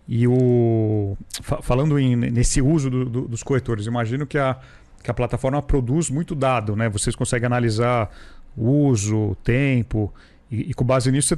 [0.06, 4.58] E o falando em, nesse uso do, do, dos corretores, imagino que a,
[5.02, 6.88] que a plataforma produz muito dado, né?
[6.88, 8.10] Vocês conseguem analisar
[8.56, 10.12] uso, tempo
[10.50, 11.34] e, e com base nisso,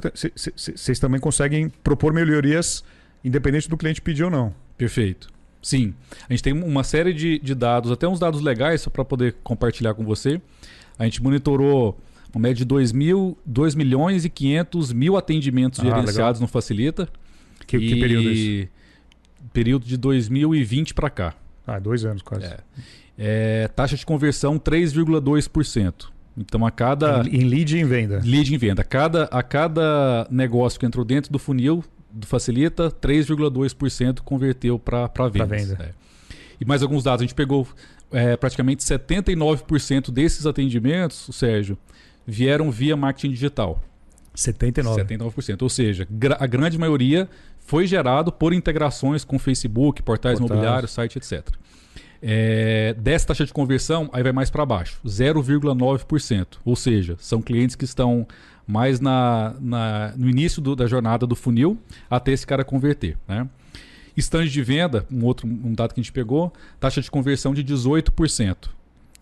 [0.55, 2.83] vocês também conseguem propor melhorias
[3.23, 4.53] independente do cliente pedir ou não.
[4.77, 5.29] Perfeito.
[5.61, 5.93] Sim.
[6.27, 9.35] A gente tem uma série de, de dados, até uns dados legais, só para poder
[9.43, 10.41] compartilhar com você.
[10.97, 11.99] A gente monitorou
[12.33, 16.41] uma média de 2, mil, 2 milhões e 500 mil atendimentos ah, gerenciados legal.
[16.41, 17.07] no Facilita.
[17.67, 18.67] Que, que período é isso?
[19.53, 21.35] Período de 2020 para cá.
[21.67, 22.45] Ah, dois anos quase.
[22.45, 22.57] É.
[23.17, 26.07] É, taxa de conversão 3,2%.
[26.37, 27.23] Então a cada.
[27.29, 28.21] Em, lead e em venda.
[28.23, 28.81] Lead em venda.
[28.81, 35.07] A cada, a cada negócio que entrou dentro do funil do Facilita, 3,2% converteu para
[35.29, 35.45] venda.
[35.45, 35.77] venda.
[35.79, 35.91] É.
[36.59, 37.21] E mais alguns dados.
[37.21, 37.67] A gente pegou
[38.11, 41.77] é, praticamente 79% desses atendimentos, Sérgio,
[42.25, 43.81] vieram via marketing digital.
[44.35, 44.83] 79%.
[44.83, 45.61] 79%.
[45.61, 46.07] Ou seja,
[46.39, 50.51] a grande maioria foi gerado por integrações com Facebook, portais Portais.
[50.51, 51.49] imobiliários, site, etc.
[52.21, 56.47] É, dessa taxa de conversão, aí vai mais para baixo, 0,9%.
[56.63, 58.27] Ou seja, são clientes que estão
[58.67, 61.77] mais na, na no início do, da jornada do funil
[62.09, 63.17] até esse cara converter.
[63.27, 63.49] Né?
[64.15, 67.63] Stand de venda, um outro um dado que a gente pegou, taxa de conversão de
[67.63, 68.69] 18%.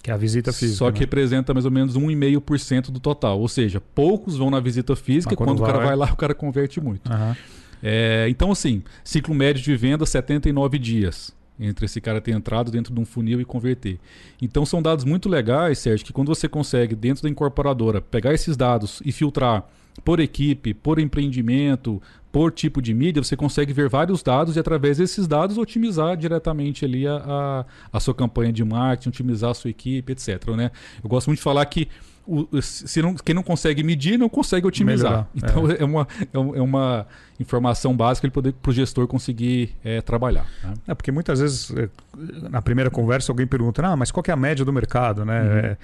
[0.01, 0.77] Que é a visita física.
[0.77, 1.05] Só que né?
[1.05, 3.39] representa mais ou menos 1,5% do total.
[3.39, 6.33] Ou seja, poucos vão na visita física, quando, quando, o cara vai lá, o cara
[6.33, 7.11] converte muito.
[7.11, 7.35] Uhum.
[7.81, 12.93] É, então, assim, ciclo médio de venda 79 dias entre esse cara ter entrado dentro
[12.93, 13.99] de um funil e converter.
[14.41, 18.55] Então são dados muito legais, Sérgio, que quando você consegue, dentro da incorporadora, pegar esses
[18.55, 19.67] dados e filtrar
[20.03, 24.97] por equipe, por empreendimento, por tipo de mídia, você consegue ver vários dados e através
[24.97, 29.69] desses dados otimizar diretamente ali a, a, a sua campanha de marketing, otimizar a sua
[29.69, 30.47] equipe, etc.
[30.55, 30.71] Né?
[31.03, 31.87] Eu gosto muito de falar que
[32.29, 35.27] o, se não, quem não consegue medir não consegue otimizar.
[35.33, 35.81] Melhorar, então é.
[35.81, 35.85] é.
[35.85, 36.07] uma,
[36.55, 37.07] é uma
[37.39, 40.45] informação básica para o gestor conseguir é, trabalhar.
[40.63, 40.73] Né?
[40.87, 41.89] É porque muitas vezes é,
[42.49, 45.41] na primeira conversa alguém pergunta, ah, mas qual é a média do mercado, né?
[45.41, 45.57] Uhum.
[45.57, 45.77] É,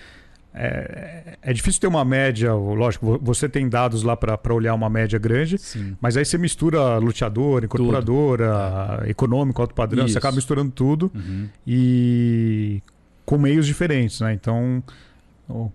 [0.58, 5.20] é, é, difícil ter uma média, lógico, você tem dados lá para olhar uma média
[5.20, 5.98] grande, Sim.
[6.00, 9.10] mas aí você mistura luteador, incorporadora, é.
[9.10, 10.14] econômico, alto padrão, Isso.
[10.14, 11.50] você acaba misturando tudo uhum.
[11.68, 12.82] e
[13.26, 14.34] com meios diferentes, né?
[14.34, 14.82] Então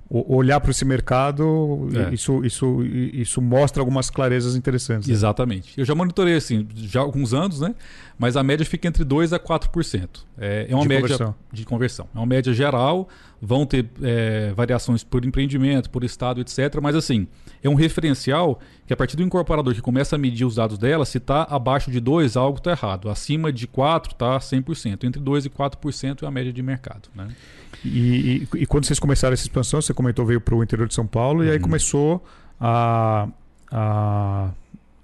[0.09, 2.12] olhar para esse mercado, é.
[2.12, 5.06] isso, isso, isso mostra algumas clarezas interessantes.
[5.06, 5.14] Né?
[5.14, 5.78] Exatamente.
[5.78, 7.74] Eu já monitorei assim, já há alguns anos, né?
[8.18, 10.09] Mas a média fica entre 2% a 4%.
[10.37, 11.35] É, é uma de média conversão.
[11.52, 12.09] de conversão.
[12.14, 13.09] É uma média geral,
[13.40, 16.80] vão ter é, variações por empreendimento, por estado, etc.
[16.83, 17.28] Mas assim,
[17.62, 21.06] é um referencial que a partir do incorporador que começa a medir os dados dela,
[21.06, 23.09] se está abaixo de 2, algo está errado.
[23.09, 25.04] Acima de 4 está 100%.
[25.04, 27.09] Entre 2 e 4% é a média de mercado.
[27.14, 27.28] Né?
[27.84, 30.94] E, e, e, quando vocês começaram essa expansão, você comentou veio para o interior de
[30.94, 31.46] São Paulo uhum.
[31.46, 31.62] e aí uhum.
[31.62, 32.24] começou
[32.60, 33.28] a,
[33.70, 34.50] a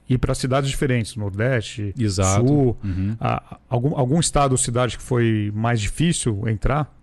[0.09, 2.47] ir para cidades diferentes, Nordeste, Exato.
[2.47, 2.77] Sul.
[2.83, 3.17] Uhum.
[3.21, 6.96] A, algum, algum estado ou cidade que foi mais difícil entrar?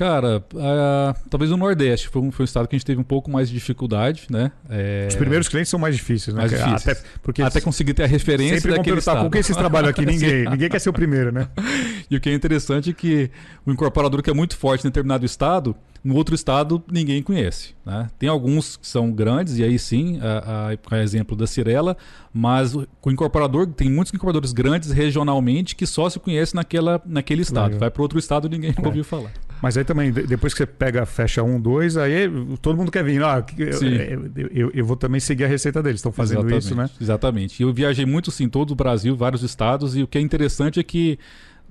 [0.00, 0.42] Cara,
[1.28, 3.48] talvez o Nordeste foi um, foi um estado que a gente teve um pouco mais
[3.48, 4.50] de dificuldade, né?
[4.70, 5.08] É...
[5.10, 6.40] Os primeiros clientes são mais difíceis, né?
[6.40, 6.88] Mais difíceis.
[6.88, 9.24] Até, porque Até conseguir ter a referência sempre daquele estado.
[9.24, 10.00] com quem vocês trabalham aqui?
[10.06, 11.48] Ninguém, ninguém quer ser o primeiro, né?
[12.10, 13.30] E o que é interessante é que
[13.66, 17.74] o incorporador que é muito forte em determinado estado, no outro estado ninguém conhece.
[17.84, 18.08] Né?
[18.18, 21.94] Tem alguns que são grandes, e aí sim, a, a, a exemplo da Cirela,
[22.32, 27.42] mas o, o, incorporador, tem muitos incorporadores grandes regionalmente que só se conhece naquela, naquele
[27.42, 27.64] estado.
[27.64, 27.80] Legal.
[27.80, 28.80] Vai para outro estado ninguém é.
[28.86, 29.30] ouviu falar.
[29.62, 32.30] Mas aí também, depois que você pega, fecha um, dois, aí
[32.62, 33.22] todo mundo quer vir.
[33.22, 36.00] Ah, eu, eu, eu, eu, vou também seguir a receita deles.
[36.00, 36.90] Estão fazendo exatamente, isso, né?
[37.00, 37.62] Exatamente.
[37.62, 40.82] Eu viajei muito, sim, todo o Brasil, vários estados, e o que é interessante é
[40.82, 41.18] que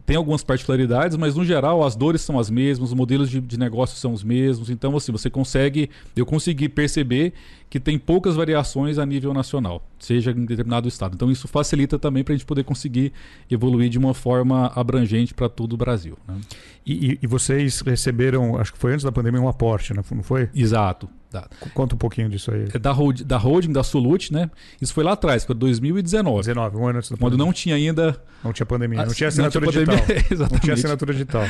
[0.10, 3.60] tem algumas particularidades, mas no geral as dores são as mesmas, os modelos de, de
[3.60, 4.72] negócio são os mesmos.
[4.72, 7.32] Então, assim, você consegue, eu consegui perceber
[7.70, 11.14] que tem poucas variações a nível nacional, seja em determinado estado.
[11.14, 13.14] Então, isso facilita também para a gente poder conseguir
[13.52, 16.18] evoluir de uma forma abrangente para todo o Brasil.
[16.28, 16.42] Né?
[16.84, 20.02] E, e, vocês receberam, acho que foi antes da pandemia, um aporte, né?
[20.12, 20.50] não foi?
[20.56, 21.08] Exato.
[21.32, 22.66] Da, Conta um pouquinho disso aí.
[22.80, 24.50] Da, hold, da holding, da Solute, né?
[24.82, 26.40] Isso foi lá atrás, foi 2019.
[26.40, 27.46] 19, um ano antes da Quando pandemia.
[27.46, 28.20] não tinha ainda.
[28.44, 30.16] Não tinha pandemia, não tinha assinatura não tinha digital.
[30.32, 30.52] Exatamente.
[30.54, 31.44] Não tinha assinatura digital.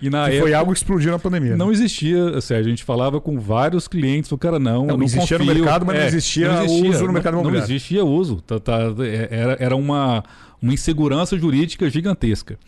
[0.00, 1.54] E na época, foi algo que explodiu na pandemia.
[1.54, 1.72] Não né?
[1.72, 2.66] existia, Sérgio.
[2.66, 4.86] A gente falava com vários clientes, o cara não.
[4.86, 7.34] Não, não existia confio, no mercado, mas é, não, existia não, existia uso no mercado
[7.34, 7.68] imobiliário.
[7.68, 8.36] Não existia uso.
[8.40, 10.24] Tá, tá, é, era, era uma,
[10.62, 12.58] uma insegurança jurídica gigantesca.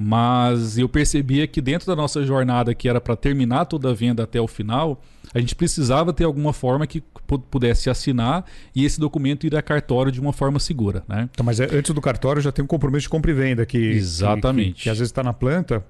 [0.00, 4.22] Mas eu percebia que dentro da nossa jornada, que era para terminar toda a venda
[4.22, 5.02] até o final,
[5.34, 7.02] a gente precisava ter alguma forma que
[7.50, 11.02] pudesse assinar e esse documento ir a cartório de uma forma segura.
[11.08, 11.28] Né?
[11.32, 13.76] Então, mas é, antes do cartório já tem um compromisso de compra e venda que,
[13.76, 14.68] Exatamente.
[14.68, 15.84] que, que, que às vezes está na planta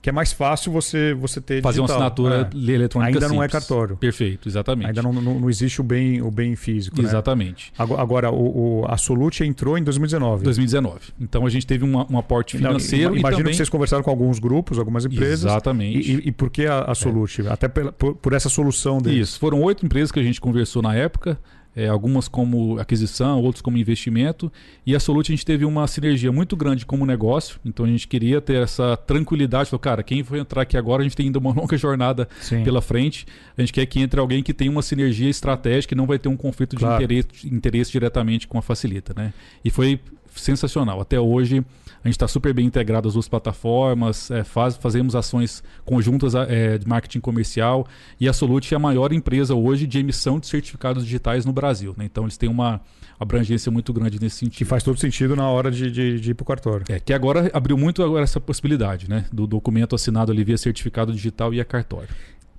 [0.00, 1.96] que é mais fácil você, você ter Fazer digital.
[1.96, 2.72] uma assinatura é.
[2.72, 3.36] eletrônica Ainda simples.
[3.36, 3.96] não é cartório.
[3.96, 4.86] Perfeito, exatamente.
[4.86, 7.00] Ainda não, não, não existe o bem, o bem físico.
[7.02, 7.08] Né?
[7.08, 7.72] Exatamente.
[7.76, 7.86] Né?
[7.98, 10.44] Agora, o, o, a Solute entrou em 2019.
[10.44, 11.00] 2019.
[11.20, 13.10] Então a gente teve uma, um aporte financeiro.
[13.10, 13.52] Não, imagino também...
[13.52, 15.50] que vocês conversaram com alguns grupos, algumas empresas.
[15.50, 16.10] Exatamente.
[16.10, 17.46] E, e, e por que a, a Solute?
[17.46, 17.50] É.
[17.50, 19.30] Até por, por, essa solução deles.
[19.30, 19.40] Isso.
[19.40, 21.38] Foram oito empresas que a gente conversou na época
[21.74, 24.50] é, algumas como aquisição, outros como investimento.
[24.84, 28.08] E a Solute a gente teve uma sinergia muito grande como negócio, então a gente
[28.08, 29.70] queria ter essa tranquilidade.
[29.70, 32.64] Falou, cara, quem for entrar aqui agora, a gente tem ainda uma longa jornada Sim.
[32.64, 33.26] pela frente.
[33.56, 36.28] A gente quer que entre alguém que tenha uma sinergia estratégica e não vai ter
[36.28, 37.02] um conflito de claro.
[37.02, 39.12] interesse, interesse diretamente com a Facilita.
[39.16, 39.32] Né?
[39.64, 40.00] E foi
[40.40, 41.00] sensacional.
[41.00, 41.64] Até hoje
[42.02, 46.78] a gente está super bem integrado às duas plataformas, é, faz, fazemos ações conjuntas é,
[46.78, 47.86] de marketing comercial
[48.20, 51.94] e a Solute é a maior empresa hoje de emissão de certificados digitais no Brasil.
[51.96, 52.04] Né?
[52.04, 52.80] Então eles têm uma
[53.18, 54.58] abrangência muito grande nesse sentido.
[54.58, 56.84] Que faz todo sentido na hora de, de, de ir para o cartório.
[56.88, 59.24] É, que agora abriu muito agora essa possibilidade né?
[59.32, 62.08] do documento assinado ali via certificado digital e a cartório.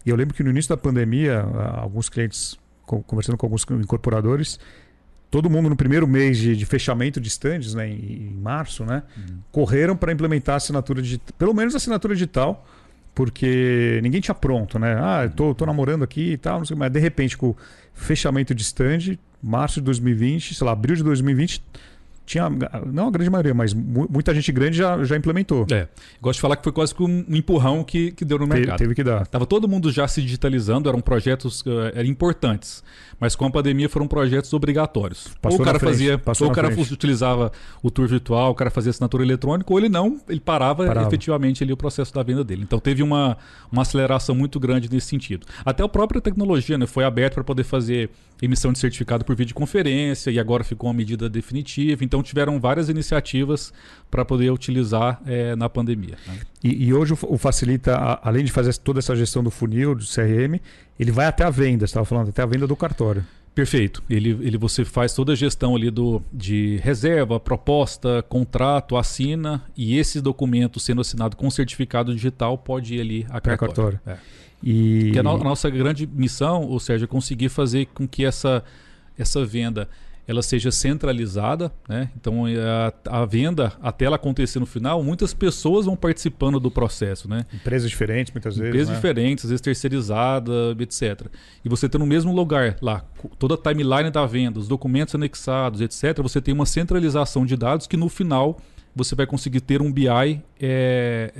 [0.06, 1.42] E eu lembro que no início da pandemia,
[1.76, 4.60] alguns clientes, conversando com alguns incorporadores,
[5.30, 9.04] todo mundo no primeiro mês de, de fechamento de stands, né, em, em março, né,
[9.16, 9.38] uhum.
[9.52, 12.66] correram para implementar a assinatura digital, pelo menos a assinatura digital,
[13.14, 14.96] porque ninguém tinha pronto, né?
[14.98, 17.58] Ah, eu tô, tô namorando aqui e tal, não sei, mas de repente com o
[17.94, 21.62] fechamento de stand, março de 2020, sei lá, abril de 2020,
[22.30, 22.48] tinha,
[22.86, 25.66] não a grande maioria, mas muita gente grande já, já implementou.
[25.72, 25.88] É.
[26.22, 28.78] Gosto de falar que foi quase que um empurrão que, que deu no mercado.
[28.78, 29.26] Teve, teve que dar.
[29.26, 32.84] Tava todo mundo já se digitalizando, eram projetos uh, eram importantes.
[33.20, 35.28] Mas com a pandemia foram projetos obrigatórios.
[35.42, 36.94] Passou ou o cara frente, fazia, ou o cara frente.
[36.94, 41.08] utilizava o tour virtual, o cara fazia assinatura eletrônica, ou ele não, ele parava, parava,
[41.08, 42.62] efetivamente ali o processo da venda dele.
[42.62, 43.38] Então teve uma,
[43.72, 45.48] uma aceleração muito grande nesse sentido.
[45.66, 48.12] Até a própria tecnologia né, foi aberta para poder fazer
[48.42, 52.04] emissão de certificado por videoconferência e agora ficou uma medida definitiva.
[52.04, 53.74] Então tiveram várias iniciativas
[54.10, 56.18] para poder utilizar é, na pandemia.
[56.28, 56.40] Né?
[56.64, 60.60] E, e, hoje o Facilita, além de fazer toda essa gestão do funil, do CRM,
[61.00, 63.26] ele vai até a venda, você estava falando, até a venda do cartório.
[63.54, 64.02] Perfeito.
[64.10, 69.98] Ele, ele você faz toda a gestão ali do, de reserva, proposta, contrato, assina e
[69.98, 73.58] esse documento sendo assinado com certificado digital pode ir ali a cartório.
[73.58, 74.00] cartório.
[74.06, 74.18] É.
[74.64, 75.12] E...
[75.12, 78.64] Que a, no, a nossa grande missão, ou seja, é conseguir fazer com que essa,
[79.18, 79.90] essa venda
[80.30, 82.12] ela seja centralizada, né?
[82.16, 86.70] Então é, a, a, venda até ela acontecer no final, muitas pessoas vão participando do
[86.70, 87.48] processo, né?
[87.52, 88.70] Empresas diferentes muitas vezes.
[88.70, 88.96] Empresas né?
[88.96, 91.26] diferentes, às vezes terceirizada, etc.
[91.66, 93.04] E você tem no mesmo lugar lá
[93.40, 96.22] toda a timeline da venda, os documentos anexados, etc.
[96.22, 98.62] Você tem uma centralização de dados que no final
[99.04, 101.32] você vai conseguir ter um BI é, é,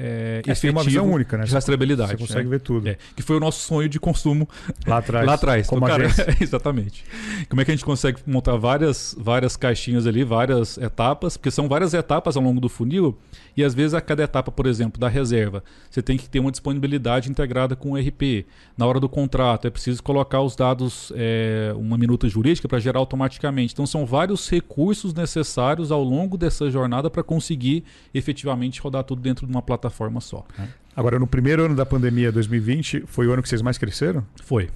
[0.48, 1.44] é, efetivo uma visão única, né?
[1.44, 2.12] de rastreabilidade.
[2.12, 2.50] Você consegue né?
[2.50, 2.88] ver tudo.
[2.88, 4.48] É, que foi o nosso sonho de consumo
[4.88, 5.26] lá atrás.
[5.26, 5.68] lá atrás.
[5.68, 7.04] Como então, cara, exatamente.
[7.50, 11.68] Como é que a gente consegue montar várias, várias caixinhas ali, várias etapas, porque são
[11.68, 13.18] várias etapas ao longo do funil,
[13.58, 16.52] e às vezes a cada etapa, por exemplo, da reserva, você tem que ter uma
[16.52, 18.46] disponibilidade integrada com o RP.
[18.78, 23.00] Na hora do contrato, é preciso colocar os dados, é, uma minuta jurídica para gerar
[23.00, 23.74] automaticamente.
[23.74, 27.84] Então são vários recursos necessários ao longo dessa jornada para conseguir conseguir
[28.14, 30.46] efetivamente rodar tudo dentro de uma plataforma só.
[30.58, 30.70] Né?
[30.96, 34.26] Agora, no primeiro ano da pandemia, 2020, foi o ano que vocês mais cresceram?
[34.44, 34.70] Foi.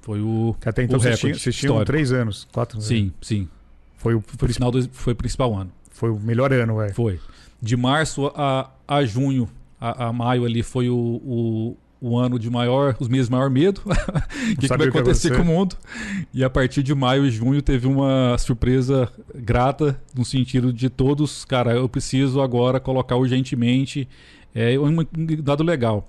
[0.00, 0.56] Foi o.
[0.64, 2.86] até então o vocês, tinham, vocês tinham três anos, quatro anos.
[2.86, 3.48] Sim, sim.
[3.96, 5.70] Foi o, foi, o final do, foi o principal ano.
[5.90, 6.94] foi o melhor ano, velho.
[6.94, 7.20] Foi.
[7.60, 9.48] De março a, a junho,
[9.80, 13.48] a, a maio ali foi o, o, o, ano de maior, os meses de maior
[13.48, 13.80] medo.
[14.42, 15.76] O que, que vai acontecer com o mundo?
[16.34, 21.44] E a partir de maio e junho teve uma surpresa grata, no sentido de todos,
[21.44, 24.08] cara, eu preciso agora colocar urgentemente.
[24.54, 24.96] É um
[25.42, 26.06] dado legal.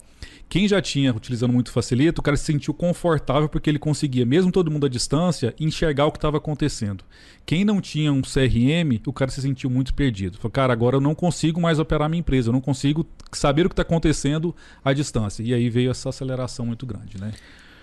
[0.49, 4.51] Quem já tinha utilizando muito Facilita, o cara se sentiu confortável porque ele conseguia, mesmo
[4.51, 7.03] todo mundo à distância, enxergar o que estava acontecendo.
[7.45, 10.37] Quem não tinha um CRM, o cara se sentiu muito perdido.
[10.37, 13.69] Falou, cara, agora eu não consigo mais operar minha empresa, eu não consigo saber o
[13.69, 15.41] que está acontecendo à distância.
[15.41, 17.31] E aí veio essa aceleração muito grande, né?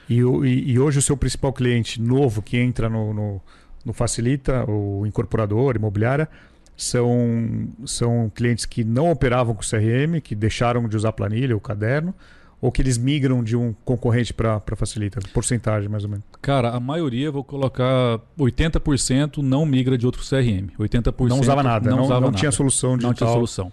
[0.09, 3.41] E, e, e hoje o seu principal cliente novo que entra no, no,
[3.85, 6.29] no Facilita, o incorporador, imobiliária,
[6.77, 12.15] são, são clientes que não operavam com CRM, que deixaram de usar planilha, o caderno,
[12.61, 15.21] ou que eles migram de um concorrente para Facilita?
[15.33, 16.25] Porcentagem, mais ou menos.
[16.43, 20.69] Cara, a maioria, vou colocar 80% não migra de outro CRM.
[20.79, 22.39] 80% não usava nada, não, não, usava não nada.
[22.39, 23.11] tinha solução digital.
[23.11, 23.73] Não tinha solução.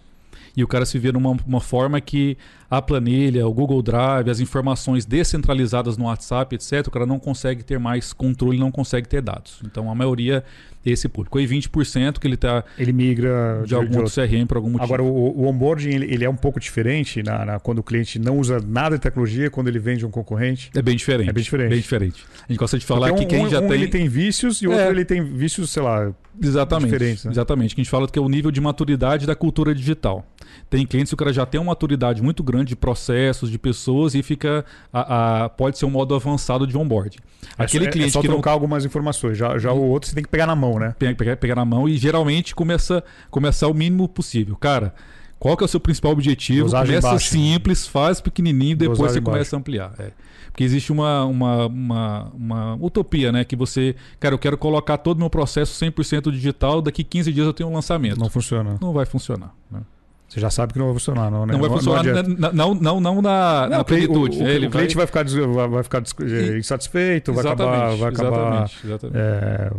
[0.56, 2.38] E o cara se vê numa uma forma que
[2.70, 7.64] a planilha, o Google Drive, as informações descentralizadas no WhatsApp, etc., o cara não consegue
[7.64, 9.62] ter mais controle, não consegue ter dados.
[9.64, 10.44] Então a maioria
[10.92, 11.40] esse público.
[11.40, 12.64] E 20% que ele está.
[12.78, 14.84] Ele migra de, de algum de CRM por algum motivo.
[14.84, 18.20] Agora, o, o onboarding ele, ele, é um pouco diferente na, na, quando o cliente
[18.20, 20.70] não usa nada de tecnologia, quando ele vende um concorrente.
[20.76, 21.30] É bem diferente.
[21.30, 21.70] É bem diferente.
[21.70, 22.26] Bem diferente.
[22.38, 23.78] A gente gosta de falar um, que quem um, já um tem.
[23.78, 24.78] ele tem vícios e o é.
[24.78, 26.12] outro ele tem vícios, sei lá.
[26.40, 26.92] Exatamente.
[26.92, 27.32] Diferentes, né?
[27.32, 27.76] Exatamente.
[27.76, 30.26] Que a gente fala que é o nível de maturidade da cultura digital.
[30.70, 34.16] Tem clientes que o cara já tem uma maturidade muito grande de processos, de pessoas
[34.16, 34.66] e fica.
[34.92, 37.20] A, a pode ser um modo avançado de onboarding.
[37.58, 38.56] É Aquele é, cliente é só que trocar não...
[38.56, 39.38] algumas informações.
[39.38, 40.96] Já, já o outro você tem que pegar na mão, né?
[40.98, 44.56] Pegar, pegar na mão e geralmente começa começar o mínimo possível.
[44.56, 44.94] Cara,
[45.40, 46.66] qual que é o seu principal objetivo?
[46.66, 47.30] Dosagem começa baixa.
[47.30, 49.94] simples, faz pequenininho, depois Dosagem você começa a ampliar.
[50.00, 50.12] É.
[50.48, 53.44] Porque existe uma, uma, uma, uma, utopia, né?
[53.44, 57.46] Que você, cara, eu quero colocar todo o meu processo 100% digital, daqui 15 dias
[57.46, 58.20] eu tenho um lançamento.
[58.20, 58.78] Não funciona.
[58.82, 59.54] Não vai funcionar.
[59.70, 59.82] Né?
[60.28, 61.54] Você já sabe que não vai funcionar, não, né?
[61.54, 64.38] Não vai funcionar, não, não, não, não, na, não, na plenitude.
[64.38, 66.04] O, o, Ele o cliente vai, vai ficar, vai ficar
[66.58, 69.72] insatisfeito, vai acabar, vai acabar exatamente, É,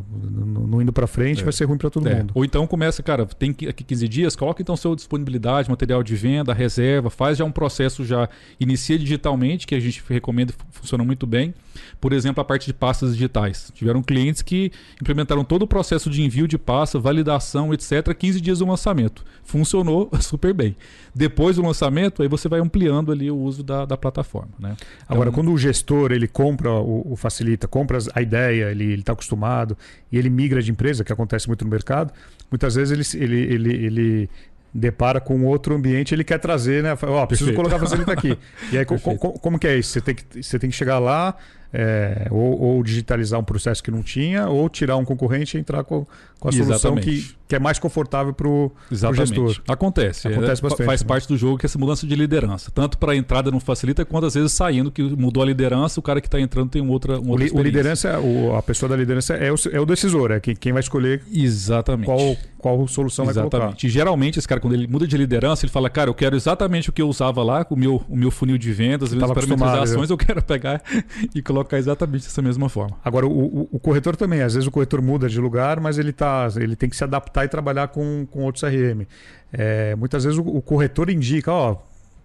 [0.67, 1.45] não indo para frente, é.
[1.45, 2.15] vai ser ruim para todo é.
[2.15, 2.33] mundo.
[2.35, 6.55] Ou então começa, cara, tem aqui 15 dias, coloca então sua disponibilidade, material de venda,
[6.55, 8.27] reserva, faz já um processo, já
[8.59, 11.53] inicia digitalmente, que a gente recomenda, funciona muito bem.
[12.01, 13.71] Por exemplo, a parte de pastas digitais.
[13.75, 18.59] Tiveram clientes que implementaram todo o processo de envio de pasta, validação, etc., 15 dias
[18.61, 19.25] do lançamento.
[19.45, 20.77] Funcionou super bem.
[21.15, 24.53] Depois do lançamento, aí você vai ampliando ali o uso da, da plataforma.
[24.59, 24.77] Né?
[24.79, 29.13] Então, Agora, quando o gestor ele compra o, o Facilita, compra a ideia, ele está
[29.13, 29.77] acostumado
[30.11, 32.13] e ele migra de empresa, que acontece muito no mercado,
[32.51, 34.31] muitas vezes ele, ele, ele, ele
[34.73, 36.97] depara com outro ambiente, ele quer trazer, né?
[37.03, 37.57] Ó, oh, preciso Perfeito.
[37.57, 38.39] colocar a facilita aqui.
[38.73, 39.91] E aí, co, co, como que é isso?
[39.91, 41.35] Você tem que, você tem que chegar lá,
[41.73, 45.85] é, ou, ou, digitalizar um processo que não tinha, ou tirar um concorrente e entrar
[45.85, 46.07] com,
[46.41, 48.73] com a solução que, que é mais confortável para o
[49.15, 49.61] gestor.
[49.69, 50.29] Acontece.
[50.29, 50.87] Acontece é, bastante.
[50.87, 51.09] Faz né?
[51.09, 52.71] parte do jogo que essa mudança de liderança.
[52.71, 56.03] Tanto para a entrada não facilita, quanto às vezes saindo, que mudou a liderança, o
[56.03, 59.35] cara que está entrando tem outra, uma outra o, liderança, o, a pessoa da liderança
[59.35, 62.07] é o, é o decisor, é quem, vai escolher Exatamente.
[62.07, 63.51] qual, qual solução exatamente.
[63.53, 63.87] vai colocar.
[63.87, 66.89] E geralmente, esse cara, quando ele muda de liderança, ele fala, cara, eu quero exatamente
[66.89, 70.17] o que eu usava lá, o meu, o meu funil de vendas, as parametrizações, eu
[70.17, 70.83] quero pegar
[71.35, 72.97] e colocar exatamente essa dessa mesma forma.
[73.05, 76.13] Agora, o, o, o, corretor também, às vezes o corretor muda de lugar, mas ele,
[76.13, 79.07] tá, ele tem que se adaptar e trabalhar com, com outro CRM.
[79.53, 81.77] É, muitas vezes o, o, corretor indica, ó,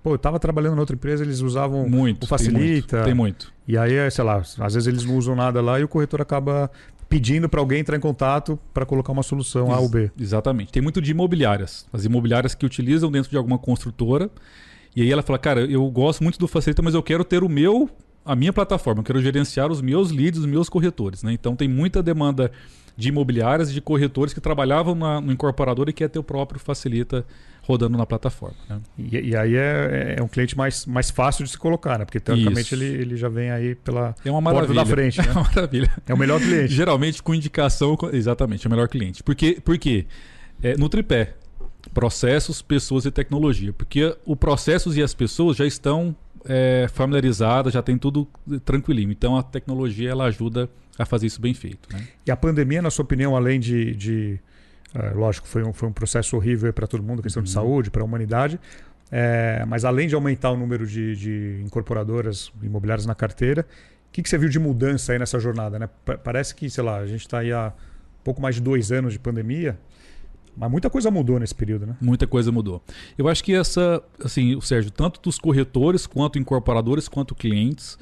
[0.03, 2.57] pô, eu estava trabalhando em outra empresa, eles usavam muito, o Facilita.
[2.57, 3.53] Tem muito, tem muito.
[3.67, 6.69] E aí, sei lá, às vezes eles não usam nada lá e o corretor acaba
[7.09, 10.11] pedindo para alguém entrar em contato para colocar uma solução Ex A ou B.
[10.19, 10.71] Exatamente.
[10.71, 11.85] Tem muito de imobiliárias.
[11.93, 14.29] As imobiliárias que utilizam dentro de alguma construtora.
[14.95, 17.49] E aí ela fala, cara, eu gosto muito do Facilita, mas eu quero ter o
[17.49, 17.89] meu
[18.25, 21.23] a minha plataforma, eu quero gerenciar os meus leads, os meus corretores.
[21.23, 21.33] Né?
[21.33, 22.51] Então tem muita demanda
[22.95, 26.59] de imobiliárias e de corretores que trabalhavam na, no incorporador e quer ter o próprio
[26.59, 27.25] facilita
[27.63, 28.57] rodando na plataforma.
[28.69, 28.79] Né?
[28.97, 32.05] E, e, aí é, é, um cliente mais, mais fácil de se colocar, né?
[32.05, 34.75] Porque teoricamente ele, ele já vem aí pela é uma maravilha.
[34.75, 35.17] porta da frente.
[35.19, 35.27] Né?
[35.29, 35.91] É uma maravilha.
[36.07, 36.73] É o melhor cliente.
[36.73, 39.23] Geralmente com indicação, exatamente, é o melhor cliente.
[39.23, 39.59] Por quê?
[39.63, 40.05] Porque
[40.61, 41.35] é, no tripé,
[41.93, 43.73] processos, pessoas e tecnologia.
[43.73, 48.27] Porque o processos e as pessoas já estão é, familiarizada, já tem tudo
[48.65, 49.11] tranquilinho.
[49.11, 51.87] Então a tecnologia ela ajuda a fazer isso bem feito.
[51.91, 52.07] Né?
[52.25, 53.95] E a pandemia, na sua opinião, além de.
[53.95, 54.39] de
[54.95, 57.45] uh, lógico, foi um, foi um processo horrível para todo mundo, questão uhum.
[57.45, 58.59] de saúde, para a humanidade.
[59.11, 63.61] É, mas além de aumentar o número de, de incorporadoras imobiliárias na carteira,
[64.09, 65.77] o que, que você viu de mudança aí nessa jornada?
[65.77, 65.89] Né?
[66.23, 67.73] Parece que, sei lá, a gente está aí há
[68.23, 69.77] pouco mais de dois anos de pandemia.
[70.55, 71.95] Mas muita coisa mudou nesse período, né?
[71.99, 72.81] Muita coisa mudou.
[73.17, 77.97] Eu acho que essa, assim, o Sérgio, tanto dos corretores, quanto incorporadores, quanto clientes,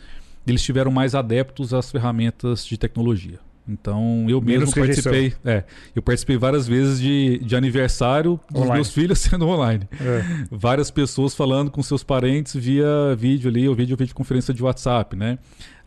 [0.45, 3.39] eles tiveram mais adeptos às ferramentas de tecnologia.
[3.71, 5.33] Então eu Menos mesmo participei.
[5.45, 5.63] É,
[5.95, 8.75] eu participei várias vezes de, de aniversário dos online.
[8.75, 9.87] meus filhos sendo online.
[9.99, 10.45] É.
[10.51, 15.39] Várias pessoas falando com seus parentes via vídeo ali, ou vídeo, videoconferência de WhatsApp, né?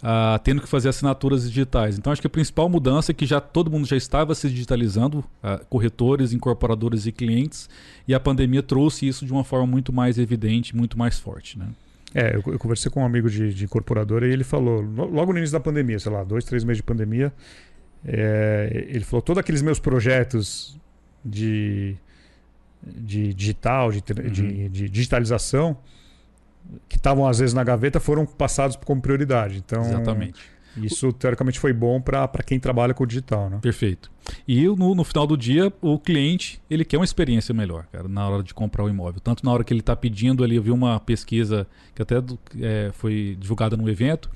[0.02, 1.96] Uh, tendo que fazer assinaturas digitais.
[1.96, 5.20] Então, acho que a principal mudança é que já todo mundo já estava se digitalizando,
[5.20, 7.70] uh, corretores, incorporadores e clientes,
[8.06, 11.58] e a pandemia trouxe isso de uma forma muito mais evidente, muito mais forte.
[11.58, 11.68] Né?
[12.14, 15.38] É, eu, eu conversei com um amigo de, de incorporadora e ele falou, logo no
[15.38, 17.32] início da pandemia, sei lá, dois, três meses de pandemia,
[18.04, 20.78] é, ele falou: todos aqueles meus projetos
[21.24, 21.96] de,
[22.82, 24.30] de digital, de, uhum.
[24.30, 25.76] de, de digitalização,
[26.88, 29.58] que estavam às vezes na gaveta, foram passados como prioridade.
[29.58, 30.53] Então, Exatamente.
[30.76, 33.58] Isso, teoricamente, foi bom para quem trabalha com o digital, né?
[33.60, 34.10] Perfeito.
[34.48, 38.28] E no, no, final do dia, o cliente ele quer uma experiência melhor, cara, na
[38.28, 39.20] hora de comprar o imóvel.
[39.20, 42.16] Tanto na hora que ele está pedindo ali, eu vi uma pesquisa que até
[42.60, 44.30] é, foi divulgada no evento,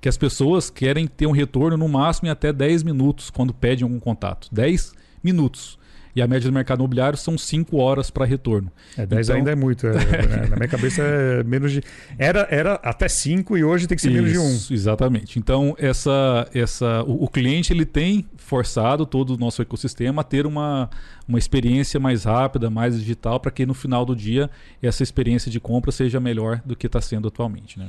[0.00, 3.84] que as pessoas querem ter um retorno no máximo em até 10 minutos quando pedem
[3.84, 4.48] algum contato.
[4.52, 5.78] 10 minutos.
[6.18, 8.72] E a média do mercado imobiliário são 5 horas para retorno.
[8.96, 9.36] É, 10 então...
[9.36, 9.86] ainda é muito.
[9.86, 11.80] É, é, na minha cabeça é menos de.
[12.18, 14.42] Era, era até 5 e hoje tem que ser Isso, menos de 1.
[14.42, 14.74] Um.
[14.74, 15.38] Exatamente.
[15.38, 20.44] Então, essa, essa, o, o, cliente ele tem forçado todo o nosso ecossistema a ter
[20.44, 20.90] uma,
[21.28, 24.50] uma experiência mais rápida, mais digital, para que no final do dia
[24.82, 27.78] essa experiência de compra seja melhor do que está sendo atualmente.
[27.78, 27.86] Né?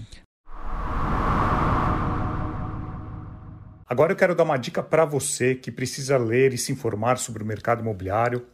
[3.89, 7.41] Agora eu quero dar uma dica para você que precisa ler e se informar sobre
[7.41, 8.45] o mercado imobiliário.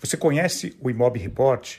[0.00, 1.78] Você conhece o Imob Report?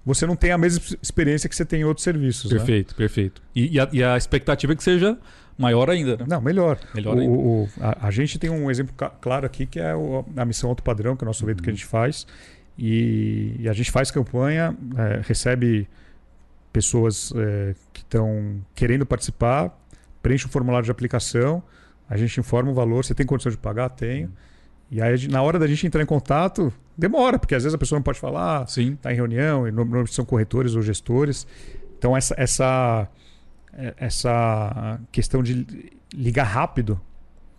[0.05, 2.51] você não tem a mesma experiência que você tem em outros serviços.
[2.51, 2.57] Né?
[2.57, 2.97] Perfeito, né?
[2.97, 3.41] perfeito.
[3.55, 5.17] E, e, a, e a expectativa é que seja
[5.57, 6.17] maior ainda.
[6.17, 6.25] Né?
[6.27, 6.79] Não, melhor.
[6.93, 7.33] melhor o, ainda.
[7.33, 10.83] O, a, a, gente tem um exemplo claro aqui que é o, a missão alto
[10.83, 11.63] padrão, que é o nosso evento uhum.
[11.63, 12.25] que a gente faz.
[12.77, 15.87] E, e, a gente faz campanha, é, recebe
[16.71, 19.71] pessoas é, que estão querendo participar,
[20.23, 21.61] preenche o um formulário de aplicação,
[22.09, 23.89] a gente informa o valor, você tem condição de pagar?
[23.89, 24.31] Tenho.
[24.89, 27.97] E aí, na hora da gente entrar em contato, demora, porque às vezes a pessoa
[27.97, 31.47] não pode falar, está em reunião, e normalmente são corretores ou gestores.
[31.97, 33.07] Então, essa, essa,
[33.97, 35.65] essa questão de
[36.13, 36.99] ligar rápido,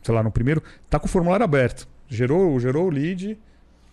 [0.03, 1.89] sei lá, no primeiro, tá com o formulário aberto.
[2.09, 3.39] Gerou, gerou o lead,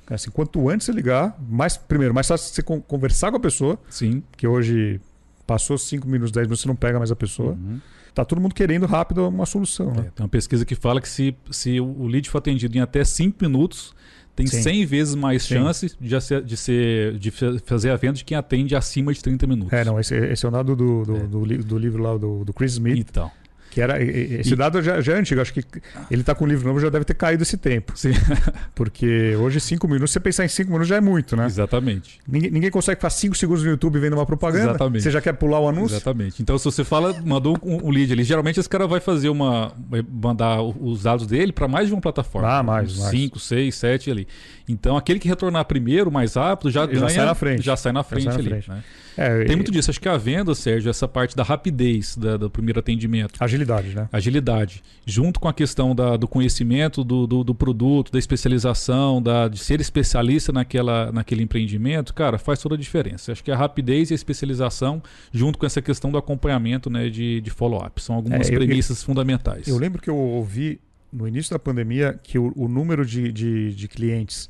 [0.09, 3.79] Assim, quanto antes você ligar, mais primeiro, mais fácil você conversar com a pessoa.
[3.89, 4.21] Sim.
[4.35, 4.99] Que hoje
[5.47, 7.51] passou 5 minutos, 10 minutos, você não pega mais a pessoa.
[7.53, 7.79] Uhum.
[8.13, 9.91] Tá todo mundo querendo rápido uma solução.
[9.93, 9.99] Né?
[10.07, 13.03] É, tem uma pesquisa que fala que se, se o lead for atendido em até
[13.05, 13.95] 5 minutos,
[14.35, 14.61] tem Sim.
[14.61, 15.55] 100 vezes mais Sim.
[15.55, 17.31] chance de, ser, de, ser, de
[17.65, 19.73] fazer a venda de quem atende acima de 30 minutos.
[19.73, 21.19] É, não, esse, esse é o dado do, do, é.
[21.27, 22.97] do, do livro lá do, do Chris Smith.
[23.09, 23.31] Então.
[23.71, 24.55] Que era, esse e...
[24.55, 25.63] dado já, já, é antigo, acho que
[26.11, 27.93] ele está com um livro novo, já deve ter caído esse tempo.
[27.95, 28.11] Sim.
[28.75, 31.45] Porque hoje, cinco minutos, você pensar em cinco minutos já é muito, né?
[31.45, 32.19] Exatamente.
[32.27, 34.71] Ninguém, ninguém consegue ficar cinco segundos no YouTube vendo uma propaganda.
[34.71, 35.03] Exatamente.
[35.03, 35.95] Você já quer pular o anúncio?
[35.95, 36.41] Exatamente.
[36.41, 39.71] Então, se você fala, mandou um, um lead ali, geralmente esse cara vai fazer uma.
[39.89, 42.57] Vai mandar os dados dele para mais de uma plataforma.
[42.57, 42.97] Ah, mais.
[42.97, 43.09] mais.
[43.09, 44.27] Cinco, seis, sete ali.
[44.67, 46.99] Então, aquele que retornar primeiro, mais rápido, já ganha.
[46.99, 47.61] Já sai na frente.
[47.63, 48.49] Já sai na frente sai na ali.
[48.49, 48.69] Frente.
[48.69, 48.83] Né?
[49.17, 49.89] É, Tem muito disso.
[49.89, 53.35] Acho que a venda, Sérgio, essa parte da rapidez da, do primeiro atendimento.
[53.39, 54.07] Agilidade, né?
[54.11, 54.83] Agilidade.
[55.05, 59.59] Junto com a questão da, do conhecimento do, do, do, produto, da especialização, da, de
[59.59, 63.31] ser especialista naquela, naquele empreendimento, cara, faz toda a diferença.
[63.31, 65.01] Acho que a rapidez e a especialização,
[65.31, 68.99] junto com essa questão do acompanhamento né, de, de follow-up, são algumas é, eu, premissas
[68.99, 69.67] eu, fundamentais.
[69.67, 70.79] Eu lembro que eu ouvi
[71.11, 74.49] no início da pandemia que o, o número de, de, de clientes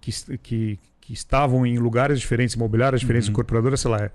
[0.00, 0.78] que, que,
[1.08, 3.32] que estavam em lugares diferentes, imobiliárias diferentes, uhum.
[3.32, 4.08] incorporadoras, sei lá, não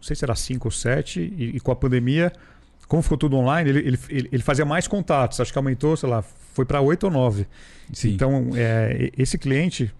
[0.00, 2.32] sei se era 5 ou 7, e, e, com a pandemia,
[2.86, 6.22] como ficou tudo online, ele, ele, ele, fazia mais contatos, acho que aumentou, sei lá,
[6.22, 7.46] foi para 8 ou 9.
[7.92, 8.14] Sim.
[8.14, 9.92] Então, é, esse cliente,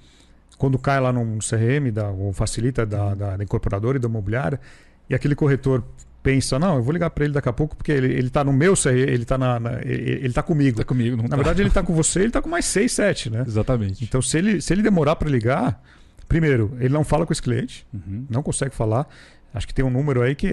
[0.57, 4.59] quando cai lá no CRM, da, ou facilita da, da, da incorporadora e da imobiliária,
[5.11, 5.85] e aquele corretor
[6.23, 8.55] pensa, não, eu vou ligar para ele daqui a pouco porque ele, ele tá no
[8.55, 10.79] meu CRM, ele tá, na, na ele, ele tá comigo.
[10.79, 11.37] Tá comigo, não Na tá.
[11.37, 13.45] verdade, ele tá com você, ele tá com mais 6, 7, né?
[13.47, 14.03] Exatamente.
[14.03, 15.79] Então, se ele, se ele demorar para ligar,
[16.29, 18.27] Primeiro, ele não fala com esse cliente, uhum.
[18.29, 19.09] não consegue falar.
[19.53, 20.49] Acho que tem um número aí que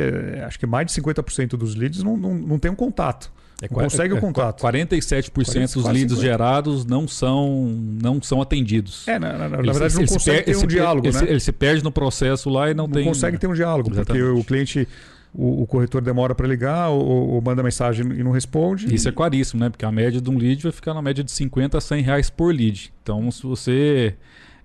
[0.45, 3.31] acho que mais de 50% dos leads não, não, não tem um contato.
[3.61, 4.61] É, consegue é, o contato.
[4.61, 7.67] 47% 40, dos leads gerados não são,
[8.01, 9.07] não são atendidos.
[9.07, 11.07] É, na, na, na verdade, não consegue ter um diálogo.
[11.07, 11.25] Ele, né?
[11.29, 13.05] ele, se perde no processo lá e não, não tem.
[13.05, 14.23] Não consegue ter um diálogo, Exatamente.
[14.23, 14.87] porque o cliente.
[15.37, 18.95] O, corretor demora para ligar ou, ou, manda mensagem e não responde.
[18.95, 19.69] Isso é caríssimo, né?
[19.69, 22.29] Porque a média de um lead vai ficar na média de 50 a 100 reais
[22.29, 22.93] por lead.
[23.03, 24.15] Então, se você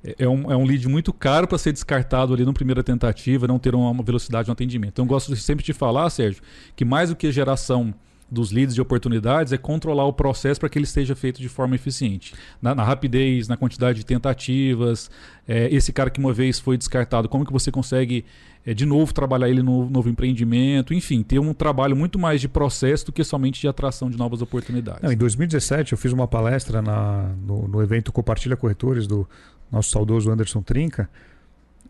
[0.02, 3.58] é um, é um lead muito caro para ser descartado ali na primeira tentativa, não
[3.58, 4.92] ter uma velocidade no atendimento.
[4.92, 6.42] Então, eu gosto sempre de falar, Sérgio,
[6.74, 7.94] que mais do que geração
[8.30, 11.74] dos leads de oportunidades é controlar o processo para que ele esteja feito de forma
[11.74, 12.32] eficiente.
[12.62, 15.10] Na, na rapidez, na quantidade de tentativas,
[15.48, 18.24] é, esse cara que uma vez foi descartado, como que você consegue
[18.64, 22.48] é, de novo trabalhar ele no novo empreendimento, enfim, ter um trabalho muito mais de
[22.48, 25.02] processo do que somente de atração de novas oportunidades.
[25.02, 29.26] Não, em 2017 eu fiz uma palestra na, no, no evento Compartilha Corretores do
[29.70, 31.08] nosso saudoso Anderson Trinca.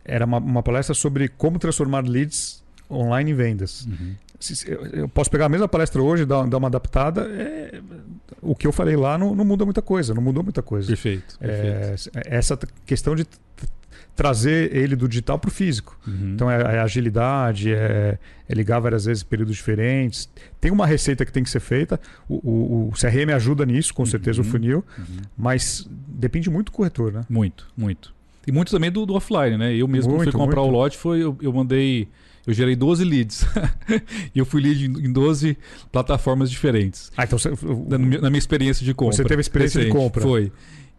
[0.03, 3.85] Era uma, uma palestra sobre como transformar leads online em vendas.
[3.85, 4.15] Uhum.
[4.91, 7.27] Eu posso pegar a mesma palestra hoje, dar, dar uma adaptada.
[7.29, 7.79] É,
[8.41, 10.87] o que eu falei lá não, não, muda muita coisa, não mudou muita coisa.
[10.87, 11.37] Perfeito.
[11.39, 13.25] É, essa questão de
[14.15, 15.97] trazer ele do digital para o físico.
[16.05, 16.33] Uhum.
[16.33, 20.29] Então é, é agilidade, é, é, ligar várias vezes em períodos diferentes.
[20.59, 21.99] Tem uma receita que tem que ser feita.
[22.27, 24.47] O, o, o CRM ajuda nisso, com certeza, uhum.
[24.47, 24.85] o funil.
[24.97, 25.05] Uhum.
[25.37, 27.21] Mas depende muito do corretor, né?
[27.29, 28.13] Muito, muito.
[28.45, 29.73] E muito também do, do offline, né?
[29.75, 30.75] Eu mesmo, muito, quando fui comprar muito.
[30.75, 32.07] o lote, foi, eu, eu mandei.
[32.45, 33.45] Eu gerei 12 leads.
[34.33, 35.55] e eu fui lead em 12
[35.91, 37.11] plataformas diferentes.
[37.15, 37.51] Ah, então você,
[37.87, 39.15] na, na minha experiência de compra.
[39.15, 39.95] Você teve experiência recente.
[39.95, 40.23] de compra.
[40.23, 40.51] Foi.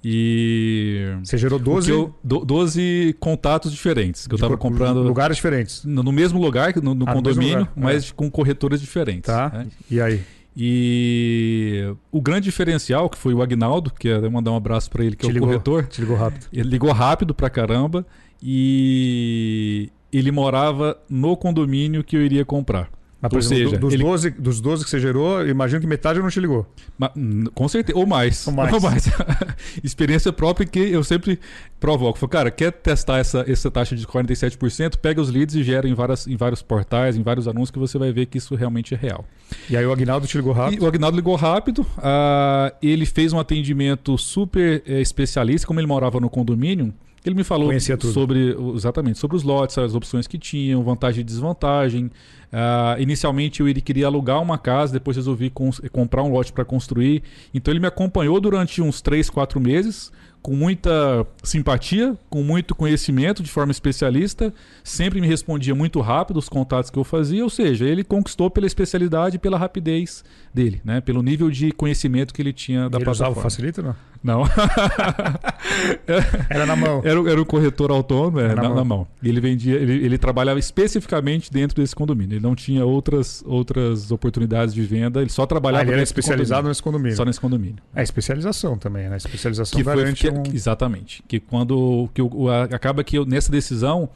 [0.05, 1.17] E.
[1.23, 1.91] Você gerou 12.
[1.91, 4.27] Eu, 12 contatos diferentes.
[4.27, 5.03] Que eu estava comprando.
[5.03, 5.85] Lugares diferentes.
[5.85, 7.73] No, no mesmo lugar, no, no ah, condomínio, lugar.
[7.77, 8.13] mas é.
[8.15, 9.27] com corretoras diferentes.
[9.33, 9.51] Tá.
[9.51, 9.67] Né?
[9.91, 10.21] E aí?
[10.57, 15.17] E o grande diferencial, que foi o Agnaldo, que é mandar um abraço para ele,
[15.17, 15.87] que te é o ligou, corretor.
[15.87, 16.47] Te ligou rápido.
[16.53, 18.05] Ele ligou rápido pra caramba
[18.43, 22.91] e ele morava no condomínio que eu iria comprar.
[23.23, 24.03] Mas, Ou exemplo, seja, dos, ele...
[24.03, 26.67] 12, dos 12 que você gerou, imagino que metade não te ligou.
[26.99, 27.13] Mas,
[27.55, 28.45] com certeza, ou mais.
[28.49, 28.73] Ou mais.
[28.75, 29.09] Ou mais.
[29.85, 31.39] Experiência própria que eu sempre
[31.79, 32.19] provoco.
[32.19, 34.97] Falo, cara, quer testar essa, essa taxa de 47%?
[34.97, 37.97] Pega os leads e gera em, várias, em vários portais, em vários anúncios, que você
[37.97, 39.25] vai ver que isso realmente é real.
[39.71, 40.81] E aí o Agnaldo te ligou rápido?
[40.81, 41.83] E o Agnaldo ligou rápido.
[41.83, 46.93] Uh, ele fez um atendimento super eh, especialista, como ele morava no condomínio.
[47.25, 47.71] Ele me falou
[48.13, 52.07] sobre exatamente sobre os lotes, as opções que tinham, vantagem e desvantagem.
[52.07, 55.51] Uh, inicialmente eu queria alugar uma casa, depois resolvi
[55.93, 57.23] comprar um lote para construir.
[57.55, 60.11] Então ele me acompanhou durante uns 3, 4 meses
[60.43, 64.53] com muita simpatia, com muito conhecimento de forma especialista,
[64.83, 68.67] sempre me respondia muito rápido os contatos que eu fazia, ou seja, ele conquistou pela
[68.67, 71.01] especialidade e pela rapidez dele, né?
[71.01, 73.31] pelo nível de conhecimento que ele tinha da ele plataforma.
[73.31, 73.95] Usava o Facilita, não?
[74.23, 74.45] Não.
[76.49, 77.03] era na mão.
[77.05, 78.75] Era, era um corretor autônomo, é, na, na, mão.
[78.75, 79.07] na, mão.
[79.23, 82.35] Ele vendia, ele, ele trabalhava especificamente dentro desse condomínio.
[82.35, 85.83] Ele não tinha outras, outras oportunidades de venda, ele só trabalhava.
[85.83, 87.17] Ah, ele era especializado nesse condomínio.
[87.17, 87.83] Só nesse condomínio.
[87.95, 89.17] É especialização também, né?
[89.17, 90.43] Especialização que foi, que, um...
[90.55, 91.23] Exatamente.
[91.27, 94.09] Que quando que o, acaba que eu, nessa decisão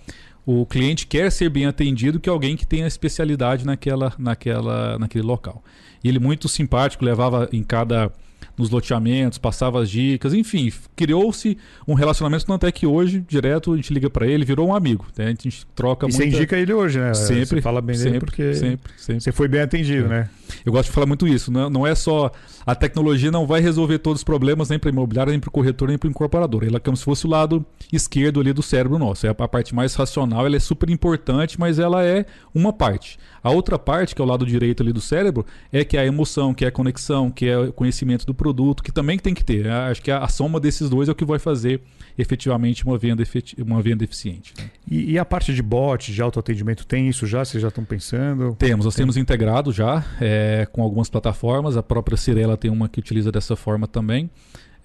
[0.47, 5.61] o cliente quer ser bem atendido que alguém que tenha especialidade naquela, naquela, naquele local.
[6.05, 8.13] E ele muito simpático, levava em cada
[8.57, 13.77] nos loteamentos, passava as dicas, enfim, criou-se um relacionamento tanto é que hoje, direto, a
[13.77, 15.07] gente liga para ele, virou um amigo.
[15.17, 15.27] Né?
[15.27, 16.17] A gente troca muito.
[16.17, 17.13] Você indica ele hoje, né?
[17.15, 17.47] Sempre.
[17.47, 19.21] Você fala bem sempre, dele porque sempre, sempre.
[19.21, 20.09] você foi bem atendido, é.
[20.09, 20.31] né?
[20.65, 21.51] Eu gosto de falar muito isso.
[21.51, 22.31] Não, não é só.
[22.67, 25.87] A tecnologia não vai resolver todos os problemas, nem para imobiliário, nem para o corretor,
[25.87, 26.65] nem para o incorporador.
[26.65, 29.25] Ela é como se fosse o lado esquerdo ali do cérebro nosso.
[29.25, 33.21] É a parte mais racional, ela é super importante, mas ela é uma parte.
[33.41, 36.05] A outra parte, que é o lado direito ali do cérebro, é que é a
[36.05, 39.45] emoção, que é a conexão, que é o conhecimento do produto, que também tem que
[39.45, 39.69] ter.
[39.69, 41.81] Acho que a, soma desses dois é o que vai fazer
[42.19, 44.53] efetivamente uma venda, efeti uma venda eficiente.
[44.59, 44.65] Né?
[44.91, 47.45] E, e, a parte de bot, de autoatendimento, tem isso já?
[47.45, 48.57] Vocês já estão pensando?
[48.59, 49.05] Temos, nós tem.
[49.05, 51.77] temos integrado já é, com algumas plataformas.
[51.77, 54.31] A própria Cirela tem uma que utiliza dessa forma também.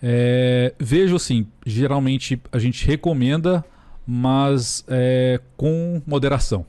[0.02, 3.64] É, vejo assim, geralmente a gente recomenda,
[4.06, 6.66] mas é, com moderação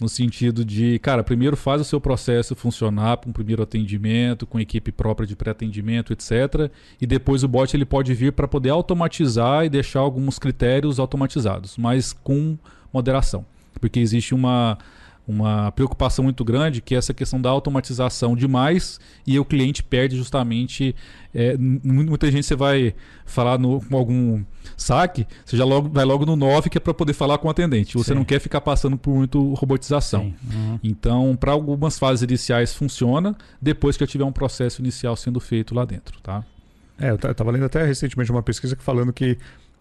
[0.00, 4.58] no sentido de, cara, primeiro faz o seu processo funcionar com um primeiro atendimento, com
[4.58, 6.70] equipe própria de pré-atendimento, etc.
[7.00, 11.76] E depois o bot ele pode vir para poder automatizar e deixar alguns critérios automatizados,
[11.76, 12.58] mas com
[12.92, 13.46] moderação.
[13.80, 14.78] Porque existe uma
[15.26, 20.16] uma preocupação muito grande que é essa questão da automatização demais e o cliente perde
[20.16, 20.94] justamente
[21.34, 22.94] é, muita gente você vai
[23.24, 24.44] falar no, com algum
[24.76, 27.50] saque você já logo, vai logo no 9 que é para poder falar com o
[27.50, 27.94] atendente.
[27.94, 28.18] Você Sim.
[28.18, 30.34] não quer ficar passando por muito robotização.
[30.52, 30.78] Uhum.
[30.82, 35.74] então para algumas fases iniciais funciona depois que eu tiver um processo inicial sendo feito
[35.74, 36.44] lá dentro tá?
[36.98, 39.38] É eu estava lendo até recentemente uma pesquisa falando que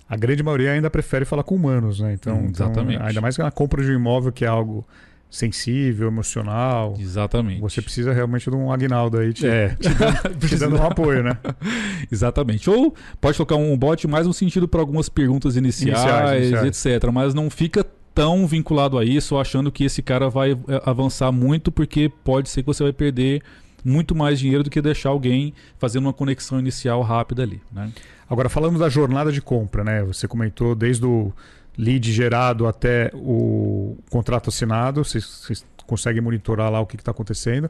[0.07, 2.13] a grande maioria ainda prefere falar com humanos né?
[2.13, 2.95] Então, hum, exatamente.
[2.95, 4.85] então, ainda mais na compra de um imóvel que é algo
[5.33, 6.93] sensível, emocional.
[6.99, 7.59] Exatamente.
[7.59, 9.69] Você precisa realmente de um Agnaldo aí te, É.
[9.81, 11.35] te dando, te dando um apoio, né?
[12.11, 12.69] Exatamente.
[12.69, 16.85] Ou pode colocar um bot mais no sentido para algumas perguntas iniciais, Iniciais, iniciais.
[17.01, 17.09] etc.
[17.11, 21.71] Mas não fica tão vinculado a isso, achando que esse cara vai é, avançar muito,
[21.71, 23.41] porque pode ser que você vai perder
[23.83, 27.59] muito mais dinheiro do que deixar alguém fazendo uma conexão inicial rápida ali.
[27.71, 27.91] Né?
[28.29, 30.03] Agora, falando da jornada de compra, né?
[30.03, 31.33] Você comentou desde o
[31.77, 37.69] lead gerado até o contrato assinado, vocês, conseguem monitorar lá o que está acontecendo.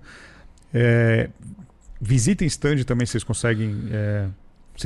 [0.73, 1.29] É,
[1.99, 3.83] visita em stand também, vocês conseguem.
[3.91, 4.27] é,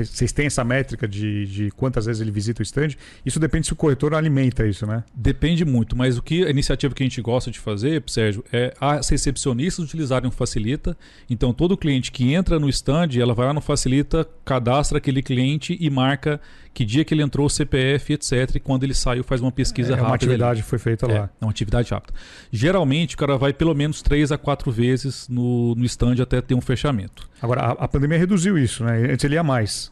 [0.06, 2.90] vocês, têm essa métrica de, de quantas vezes ele visita o stand?
[3.26, 5.04] Isso depende se o corretor alimenta isso, né?
[5.14, 8.74] Depende muito, mas o que a iniciativa que a gente gosta de fazer, Sérgio, é
[8.80, 10.98] as recepcionistas utilizarem o Facilita.
[11.30, 15.78] Então, todo cliente que entra no stand, ela vai lá no Facilita, cadastra aquele cliente
[15.80, 16.40] e marca
[16.74, 18.56] que dia que ele entrou, o CPF, etc.
[18.56, 20.10] E quando ele saiu, faz uma pesquisa é rápida.
[20.10, 21.30] uma atividade que foi feita É, lá.
[21.42, 22.14] é uma atividade rápida.
[22.52, 26.54] Geralmente, o cara vai pelo menos três a quatro vezes no, no stand até ter
[26.54, 27.28] um fechamento.
[27.42, 29.12] Agora, a, a pandemia reduziu isso, né?
[29.12, 29.87] Antes ele ia mais.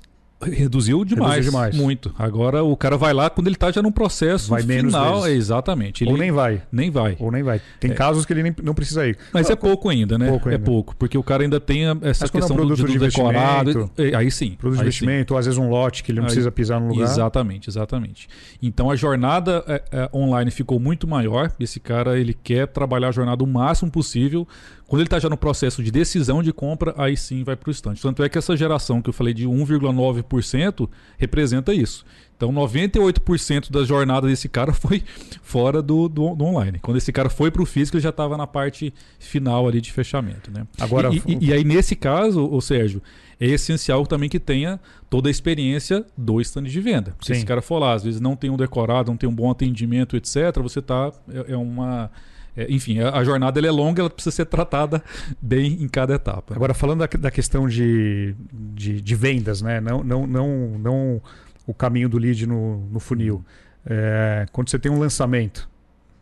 [0.51, 1.75] Reduziu demais, Reduziu demais.
[1.75, 2.13] Muito.
[2.17, 5.27] Agora o cara vai lá quando ele tá já num processo Vai menos final.
[5.27, 6.03] Exatamente.
[6.03, 6.61] Ele Ou nem vai.
[6.71, 7.15] nem vai.
[7.19, 7.61] Ou nem vai.
[7.79, 7.93] Tem É.
[7.93, 9.17] casos que ele nem, não precisa ir.
[9.33, 10.29] Mas é pouco ainda, né?
[10.29, 10.63] Pouco É ainda.
[10.65, 12.91] pouco, porque o cara ainda tem essa Mas quando é um questão do, produto do
[12.91, 13.69] de decorado.
[13.71, 14.51] investimento, É, Aí sim.
[14.51, 14.83] Produto de sim.
[14.85, 17.03] investimento, ou às vezes um lote que ele não Aí- precisa pisar no lugar.
[17.03, 18.27] Exatamente, exatamente.
[18.61, 21.51] Então a jornada é, é, online ficou muito maior.
[21.59, 24.47] Esse cara ele quer trabalhar a jornada o máximo possível.
[24.87, 27.71] Quando ele está já no processo de decisão de compra, aí sim vai para o
[27.71, 28.01] estante.
[28.01, 32.05] Tanto é que essa geração que eu falei de 1,9% representa isso.
[32.37, 35.03] Então 98% da jornada desse cara foi
[35.41, 36.79] fora do, do, do online.
[36.79, 39.91] Quando esse cara foi para o físico, ele já estava na parte final ali de
[39.91, 40.51] fechamento.
[40.51, 40.67] Né?
[40.79, 43.01] Agora- e, e- e aí nesse caso, ô Sérgio,
[43.39, 44.79] é essencial também que tenha
[45.09, 47.15] toda a experiência do stand de venda.
[47.21, 47.33] Se Sim.
[47.33, 50.15] esse cara for lá, às vezes não tem um decorado, não tem um bom atendimento,
[50.15, 51.11] etc., você tá.
[51.29, 52.09] É, é uma.
[52.55, 55.03] É, enfim, a, a jornada é longa, ela precisa ser tratada
[55.41, 56.55] bem em cada etapa.
[56.55, 59.81] Agora, falando da, da questão de, de, de vendas, né?
[59.81, 61.21] Não, não, não, não
[61.67, 63.43] o caminho do lead no, no funil.
[63.85, 65.69] É, quando você tem um lançamento,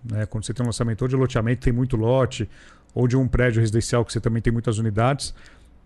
[0.03, 0.25] né?
[0.25, 2.49] quando você tem um lançamento ou de loteamento, tem muito lote,
[2.93, 5.33] ou de um prédio residencial que você também tem muitas unidades.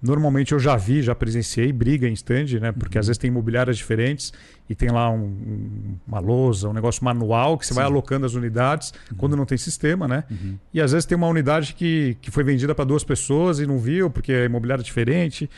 [0.01, 2.71] Normalmente eu já vi, já presenciei briga em stand, né?
[2.71, 2.99] Porque Uhum.
[2.99, 4.31] às vezes tem imobiliárias diferentes
[4.69, 7.91] e tem lá um- um- uma lousa, um negócio manual que você vai Sim.
[7.91, 10.23] alocando as unidades quando não tem sistema, né?
[10.29, 10.55] Uhum.
[10.71, 13.79] E às vezes tem uma unidade que, que foi vendida para duas pessoas e não
[13.79, 15.49] viu, porque a imobiliária é diferente.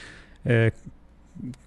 [0.45, 0.71] É,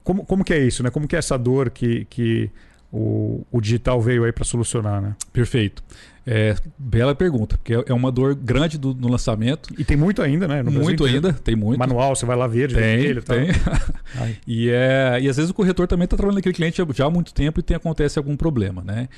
[0.03, 0.91] como, como que é isso, né?
[0.91, 2.51] Como que é essa dor que, que
[2.91, 5.15] o, o digital veio aí para solucionar, né?
[5.33, 5.83] Perfeito.
[6.27, 9.69] É, bela pergunta, porque é uma dor grande do, no lançamento.
[9.77, 10.59] E tem muito ainda, né?
[10.59, 11.27] No Brasil muito inteiro.
[11.27, 11.79] ainda, tem muito.
[11.79, 13.49] Manual, você vai lá verde, Tem, vermelho tem.
[14.47, 17.33] E, é, e às vezes o corretor também está trabalhando naquele cliente já há muito
[17.33, 19.09] tempo e tem, acontece algum problema, né?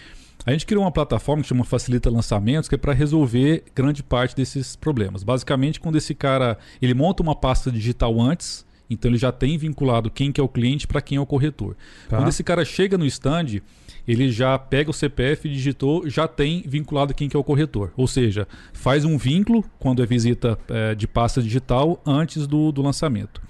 [0.46, 4.36] A gente criou uma plataforma que chama Facilita Lançamentos, que é para resolver grande parte
[4.36, 5.22] desses problemas.
[5.22, 10.11] Basicamente, quando esse cara ele monta uma pasta digital antes, então ele já tem vinculado
[10.11, 11.76] quem que é o cliente para quem é o corretor.
[12.09, 12.18] Tá.
[12.18, 13.61] Quando esse cara chega no stand,
[14.07, 17.92] ele já pega o CPF, digitou, já tem vinculado quem que é o corretor.
[17.96, 22.82] Ou seja, faz um vínculo quando é visita eh, de pasta digital antes do, do
[22.82, 23.40] lançamento.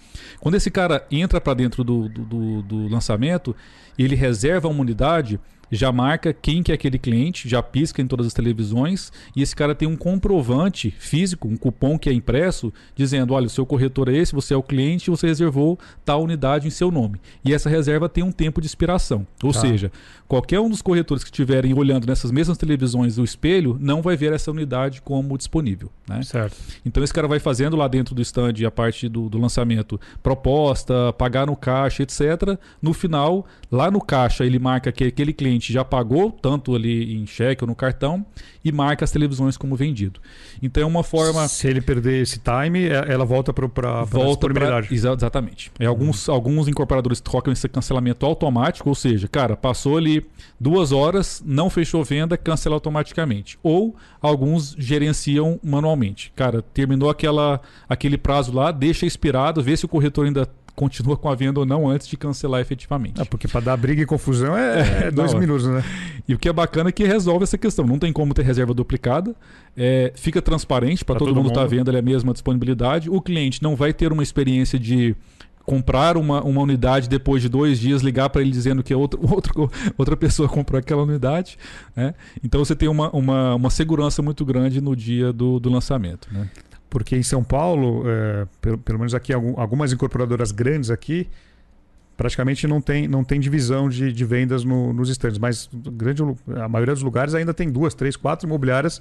[0.40, 3.54] Quando esse cara entra para dentro do, do, do- do lançamento,
[3.98, 5.40] ele reserva uma unidade,
[5.70, 9.54] já marca quem que é aquele cliente, já pisca em todas as televisões e esse
[9.54, 14.08] cara tem um comprovante físico, um cupom que é impresso, dizendo: olha, o seu corretor
[14.08, 17.20] é esse, você é o cliente, você reservou tal unidade em seu nome.
[17.44, 19.26] E essa reserva tem um tempo de expiração.
[19.42, 19.60] Ou Tá.
[19.60, 19.90] seja,
[20.26, 24.32] qualquer um dos corretores que estiverem olhando nessas mesmas televisões do espelho não vai ver
[24.32, 25.90] essa unidade como disponível.
[26.08, 26.22] Né?
[26.22, 26.56] Certo.
[26.84, 31.12] Então esse cara vai fazendo lá dentro do stand a parte do, do lançamento proposta,
[31.12, 32.58] pagar no caixa, etc.
[32.82, 37.26] No final, lá no caixa, ele marca que aquele cliente já pagou, tanto ali em
[37.26, 38.24] cheque ou no cartão,
[38.64, 40.20] e marca as televisões como vendido.
[40.62, 41.46] Então é uma forma.
[41.48, 43.66] Se ele perder esse time, é- ela volta para
[44.00, 44.46] a Volta.
[44.94, 45.70] Exa- exatamente.
[45.78, 50.26] É, alguns, alguns incorporadores trocam esse cancelamento automático, ou seja, cara, passou ali
[50.58, 53.58] duas horas, não fechou venda, cancela automaticamente.
[53.62, 56.32] Ou alguns gerenciam manualmente.
[56.34, 61.28] Cara, terminou aquela, aquele prazo lá, deixa expirado, vê se o corretor ainda continua com
[61.28, 63.20] a venda ou não antes de cancelar efetivamente.
[63.20, 65.40] Ah, porque para dar briga e confusão é, é dois Não, é.
[65.40, 65.84] minutos, né?
[66.26, 67.86] E o que é bacana é que resolve essa questão.
[67.86, 69.34] Não tem como ter reserva duplicada.
[69.76, 71.70] é, fica transparente para todo, todo mundo estar mundo.
[71.70, 73.08] vendo ali a mesma disponibilidade.
[73.08, 75.14] O cliente não vai ter uma experiência de
[75.64, 79.20] comprar uma, uma unidade depois de dois dias, ligar para ele dizendo que é outro,
[79.32, 81.58] outro, outra pessoa comprou aquela unidade.
[81.96, 82.14] Né?
[82.42, 86.28] Então você tem uma, uma, uma segurança muito grande no dia do, do lançamento.
[86.30, 86.48] Né?
[86.94, 91.26] Porque em São Paulo, é, pelo, pelo menos aqui, algum- algumas incorporadoras grandes aqui,
[92.16, 95.36] praticamente não tem, não tem divisão de, de vendas no- nos estandes.
[95.38, 96.22] Mas grande,
[96.56, 99.00] a maioria dos lugares ainda tem duas, três, quatro imobiliárias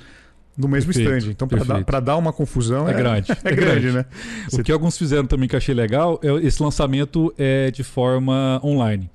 [0.57, 1.31] no mesmo Perfeito, stand.
[1.31, 3.91] Então, para dar, dar uma confusão, É é, grande, É, é grande, grande.
[3.91, 4.05] né?
[4.51, 8.59] O que alguns fizeram também que eu achei legal é esse lançamento é de forma
[8.63, 9.09] online.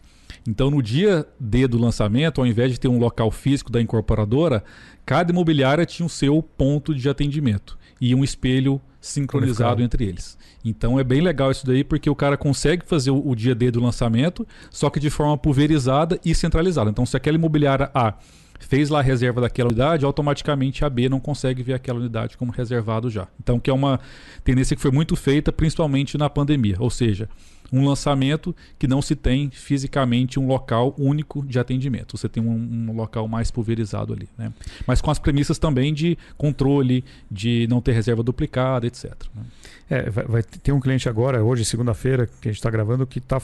[0.47, 4.65] Então, no dia D do lançamento, ao invés de ter um local físico da incorporadora,
[5.05, 10.37] cada imobiliária tinha o seu ponto de atendimento e um espelho sincronizado entre eles.
[10.65, 13.71] Então é bem legal isso daí, porque o cara consegue fazer o, o dia D
[13.71, 16.91] do lançamento, só que de forma pulverizada e centralizada.
[16.91, 18.15] Então, se aquela imobiliária A
[18.59, 22.51] fez lá a reserva daquela unidade, automaticamente a B não consegue ver aquela unidade como
[22.51, 23.29] reservado já.
[23.41, 24.01] Então, que é uma
[24.43, 26.77] tendência que foi muito feita, principalmente na pandemia.
[26.79, 27.29] Ou seja,
[27.73, 32.17] um lançamento que não se tem fisicamente um local único de atendimento.
[32.17, 34.29] Você tem um, um local mais pulverizado ali.
[34.39, 34.53] Né?
[34.87, 39.13] Mas com as premissas também de controle, de não ter reserva duplicada, etc.
[39.35, 39.43] né?
[39.91, 43.21] É, vai, vai ter um cliente agora, hoje, segunda-feira, que a gente está gravando, que
[43.21, 43.41] tá,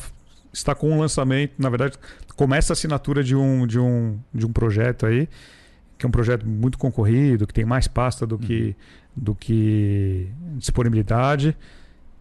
[0.52, 1.54] está com um lançamento.
[1.58, 1.96] Na verdade,
[2.36, 5.26] começa a assinatura de um, de, um, de um projeto aí,
[5.96, 8.76] que é um projeto muito concorrido, que tem mais pasta do que,
[9.16, 11.56] do que disponibilidade.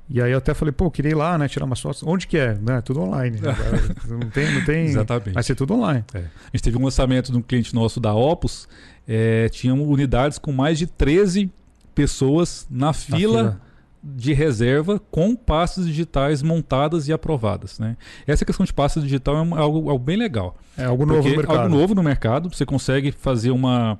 [0.09, 1.47] E aí eu até falei, pô, eu queria ir lá, né?
[1.47, 2.03] Tirar umas fotos.
[2.03, 2.55] Onde que é?
[2.55, 3.39] Né, tudo online.
[4.07, 4.85] não tem, não tem.
[4.85, 5.33] Exatamente.
[5.33, 6.03] Vai ser tudo online.
[6.13, 6.19] A
[6.53, 8.67] gente teve um lançamento de um cliente nosso da Opus,
[9.07, 11.49] é, unidades com mais de 13
[11.95, 13.61] pessoas na Na fila,
[14.03, 17.79] de reserva com pastas digitais montadas e aprovadas.
[17.79, 17.95] Né?
[18.27, 20.57] Essa questão de pasta digital é algo, algo bem legal.
[20.77, 21.59] É algo novo no mercado.
[21.59, 23.97] algo novo no mercado, você consegue fazer uma,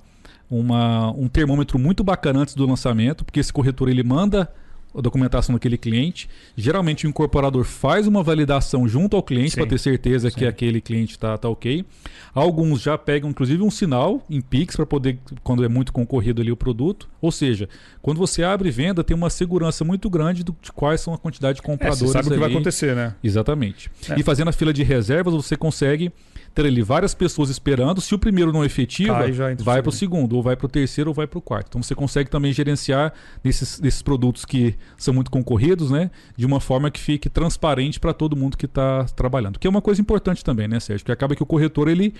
[0.50, 4.52] uma, um termômetro muito bacana antes do lançamento, porque esse corretor ele manda
[4.96, 6.30] a documentação daquele cliente.
[6.56, 10.46] Geralmente o incorporador faz uma validação junto ao cliente para ter certeza que Sim.
[10.46, 11.86] aquele cliente está tá ok.
[12.34, 16.52] Alguns já pegam inclusive um sinal em Pix para poder, quando é muito concorrido ali
[16.52, 17.08] o produto.
[17.22, 17.68] Ou seja,
[18.02, 21.56] quando você abre venda, tem uma segurança muito grande do- de quais são a quantidade
[21.60, 22.56] de É, compradores você sabe o que vai ali.
[22.56, 23.16] acontecer, né?
[23.24, 23.90] Exatamente.
[24.10, 24.20] É.
[24.20, 26.12] E fazendo a fila de reservas, você consegue
[26.54, 28.00] ter ali várias pessoas esperando.
[28.00, 30.36] Se o primeiro não efetiva, Cai vai para o segundo.
[30.36, 31.68] ou vai para o terceiro, ou vai para o quarto.
[31.70, 36.12] Então você consegue também gerenciar desses, desses produtos que são muito concorridos, né?
[36.38, 39.58] De uma forma que fique transparente para todo mundo que está trabalhando.
[39.58, 41.04] Que é uma coisa importante também, né, Sérgio?
[41.04, 42.14] Porque acaba que o corretor, ele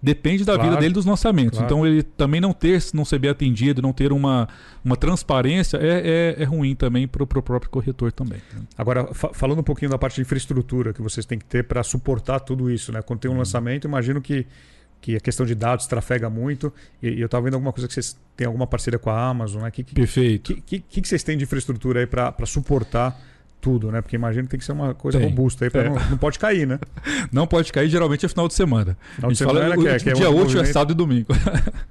[0.00, 1.58] depende da Claro, vida dele dos lançamentos.
[1.58, 1.64] claro.
[1.74, 4.48] Então ele também não ter, não ser bem atendido, não ter uma,
[4.84, 8.40] uma transparência é, é, é ruim também para o próprio corretor também.
[8.54, 8.62] né?
[8.76, 11.82] Agora, fa- falando um pouquinho da parte de infraestrutura que vocês têm que ter para
[11.82, 13.02] suportar tudo isso, né?
[13.02, 13.38] Quando tem um Uhum.
[13.40, 14.46] lançamento, imagino que,
[15.00, 16.72] que a questão de dados trafega muito.
[17.02, 19.62] E, e eu estava vendo alguma coisa que vocês têm alguma parceria com a Amazon,
[19.62, 19.70] né?
[19.70, 20.54] Que, que, Perfeito.
[20.62, 23.20] que, que, que vocês têm de infraestrutura aí para suportar
[23.60, 24.00] tudo, né?
[24.00, 25.28] Porque imagino que tem que ser uma coisa Tem.
[25.28, 25.88] robusta aí, pra É.
[25.88, 26.78] não, não pode cair, né?
[27.32, 28.96] Não pode cair, geralmente é final de semana.
[29.16, 30.92] Final a de gente fala semana o, que é- que é dia útil é sábado
[30.92, 31.28] e domingo.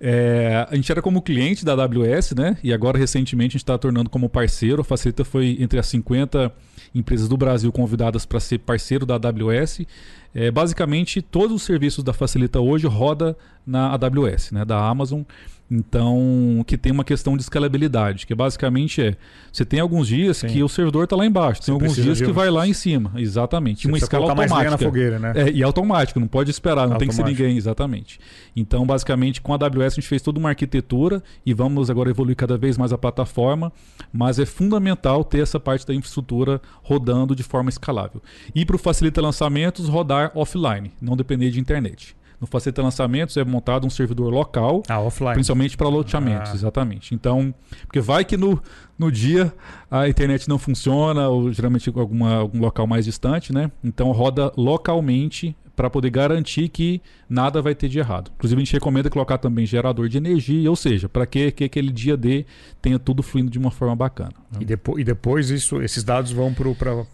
[0.00, 2.58] É, a gente era como cliente da AWS, né?
[2.62, 4.82] E agora recentemente a gente está tornando como parceiro.
[4.82, 6.52] A Facilita foi entre as 50
[6.94, 9.86] empresas do Brasil convidadas para ser parceiro da AWS.
[10.34, 13.36] É, basicamente, todos os serviços da Facilita hoje roda
[13.66, 14.64] na AWS, né?
[14.64, 15.22] Da Amazon.
[15.70, 19.16] Então, que tem uma questão de escalabilidade, que basicamente é,
[19.52, 20.46] você tem alguns dias Sim.
[20.46, 22.72] que o servidor está lá embaixo, Você tem alguns precisa dias que vai lá em
[22.72, 23.82] cima, exatamente.
[23.82, 24.70] Você uma escala automática.
[24.70, 25.32] na fogueira, né?
[25.34, 27.42] É, e automático, não pode esperar, não tem que ser Automático.
[27.42, 28.20] ninguém, exatamente.
[28.54, 32.36] Então, basicamente, com a AWS a gente fez toda uma arquitetura e vamos agora evoluir
[32.36, 33.72] cada vez mais a plataforma,
[34.12, 38.22] mas é fundamental ter essa parte da infraestrutura rodando de forma escalável.
[38.54, 42.15] E para o Facilita Lançamentos, rodar offline, não depender de internet.
[42.40, 45.34] No Facilita Lançamentos é montado um servidor local, Ah, offline.
[45.34, 46.54] Principalmente para loteamentos, Ah.
[46.54, 47.14] exatamente.
[47.14, 47.54] Então,
[47.86, 48.62] porque vai que no,
[48.98, 49.52] no dia
[49.90, 53.70] a internet não funciona, ou geralmente alguma, algum local mais distante, né?
[53.82, 58.32] Então roda localmente para poder garantir que nada vai ter de errado.
[58.34, 61.92] Inclusive, a gente recomenda colocar também gerador de energia, ou seja, para que, que aquele
[61.92, 62.46] dia D
[62.80, 64.32] tenha tudo fluindo de uma forma bacana.
[64.50, 64.58] né?
[64.60, 67.04] E, depo e depois isso, esses dados vão para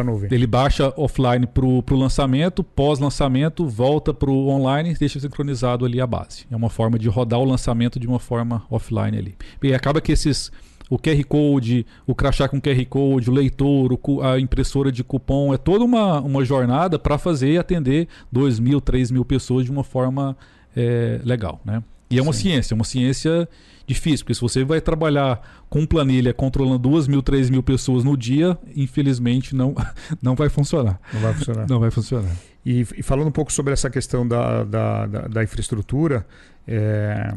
[0.00, 0.28] a nuvem.
[0.30, 6.00] Ele baixa offline para o lançamento, pós-lançamento, volta para o online e deixa sincronizado ali
[6.00, 6.46] a base.
[6.50, 9.34] É uma forma de rodar o lançamento de uma forma offline ali.
[9.60, 10.52] E acaba que esses.
[10.92, 15.54] O QR Code, o crachá com QR Code, o leitor, o a impressora de cupom,
[15.54, 19.70] é toda uma, uma jornada para fazer e atender 2 mil, 3 mil pessoas de
[19.70, 20.36] uma forma
[20.76, 21.62] é, legal.
[21.64, 21.82] Né?
[22.10, 22.50] E é uma Sim.
[22.50, 23.48] ciência, é uma ciência
[23.86, 28.14] difícil, porque se você vai trabalhar com planilha controlando 2 mil, 3 mil pessoas no
[28.14, 29.74] dia, infelizmente não,
[30.20, 31.00] não vai funcionar.
[31.10, 31.66] Não vai funcionar.
[31.70, 32.36] Não vai funcionar.
[32.66, 36.26] E, e falando um pouco sobre essa questão da, da, da, da infraestrutura,
[36.68, 37.34] é,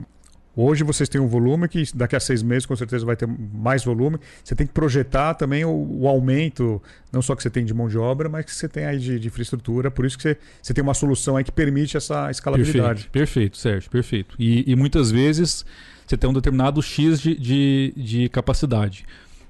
[0.56, 3.84] hoje vocês têm um volume que daqui a seis meses com certeza vai ter mais
[3.84, 4.18] volume.
[4.44, 5.70] Você tem que projetar também o,
[6.02, 6.82] o aumento,
[7.12, 9.20] não só que você tem de mão de obra, mas que você tem aí de,
[9.20, 9.92] de infraestrutura.
[9.92, 13.10] Por isso que você, você tem uma solução aí que permite essa escalabilidade.
[13.10, 14.36] Perfeito, perfeito, Sérgio, perfeito.
[14.40, 15.66] E, e muitas vezes
[16.06, 19.06] você tem um determinado X de, de, de capacidade.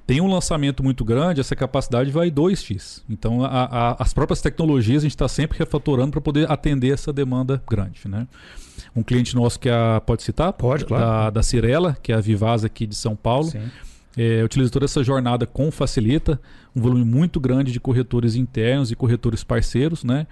[0.05, 3.01] Tem um lançamento muito grande, essa capacidade vai 2x.
[3.09, 7.11] Então, a, a, as próprias tecnologias a gente está sempre refatorando para poder atender essa
[7.11, 8.01] demanda grande.
[8.07, 8.27] Né?
[8.95, 10.53] Um cliente nosso que é a, pode citar?
[10.53, 11.03] Pode, claro.
[11.03, 13.45] Da, da Cirela, que é a Vivasa aqui de São Paulo.
[13.45, 13.63] Sim.
[14.17, 16.39] É, utiliza toda essa jornada com Facilita,
[16.73, 20.25] um volume muito grande de corretores internos e corretores parceiros, né?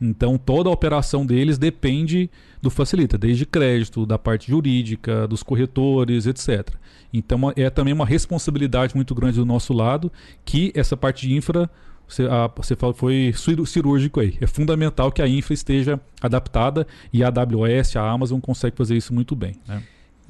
[0.00, 2.30] Então toda a operação deles depende
[2.62, 6.68] do Facilita, desde crédito, da parte jurídica, dos corretores, etc.
[7.12, 10.10] Então é também uma responsabilidade muito grande do nosso lado
[10.44, 11.70] que essa parte de infra
[12.08, 13.32] você, a, você foi
[13.66, 14.36] cirúrgico aí.
[14.40, 19.14] É fundamental que a infra esteja adaptada e a AWS, a Amazon consegue fazer isso
[19.14, 19.54] muito bem.
[19.66, 19.82] Né?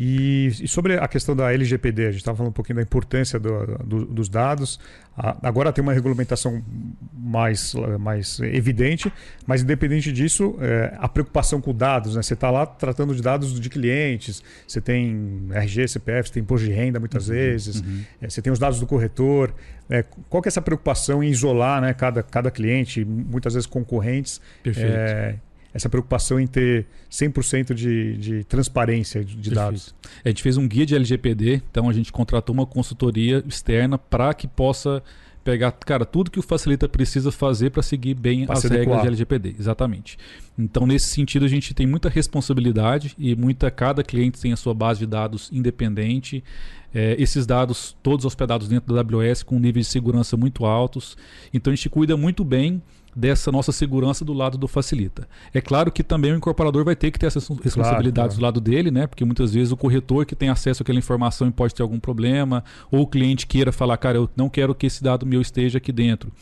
[0.03, 3.39] E, e, sobre a questão da LGPD, a gente estava falando um pouquinho da importância
[3.39, 4.81] do, do, dos dados.
[5.15, 6.65] agora tem uma regulamentação
[7.13, 9.13] mais, mais evidente,
[9.47, 12.23] mas independente disso, é, a preocupação com dados, né?
[12.23, 16.67] Você está lá tratando de dados de clientes, você tem RG, CPF, você tem imposto
[16.67, 18.03] de renda muitas uhum, vezes, uhum.
[18.23, 19.53] É, você tem os dados do corretor.
[19.91, 24.41] É, qual que é essa preocupação em isolar né, cada, cada cliente, muitas vezes concorrentes?
[24.63, 25.39] Perfeito é,
[25.73, 29.95] essa preocupação em ter 100% de, de transparência de, de dados.
[30.25, 34.35] A gente fez um guia de LGPD, então a gente contratou uma consultoria externa para
[34.35, 35.03] que possa
[35.43, 39.07] pegar, cara, tudo que o Facilita precisa fazer para seguir bem pra as regras de
[39.07, 39.57] LGPD.
[39.59, 40.19] Exatamente.
[40.59, 43.71] Então, nesse sentido, a gente tem muita responsabilidade e muita.
[43.71, 46.45] Cada cliente tem a sua base de dados independente.
[46.93, 51.17] É, esses dados todos hospedados dentro da AWS com níveis de segurança muito altos.
[51.55, 52.83] Então, a gente cuida muito bem
[53.15, 55.29] dessa nossa segurança do lado do facilita.
[55.53, 58.35] É claro que também o incorporador vai ter que ter essas responsabilidades claro, claro.
[58.37, 59.07] do lado dele, né?
[59.07, 63.03] Porque muitas vezes o corretor que tem acesso àquela informação pode ter algum problema, ou
[63.03, 66.33] o cliente queira falar, cara, eu não quero que esse dado meu esteja aqui dentro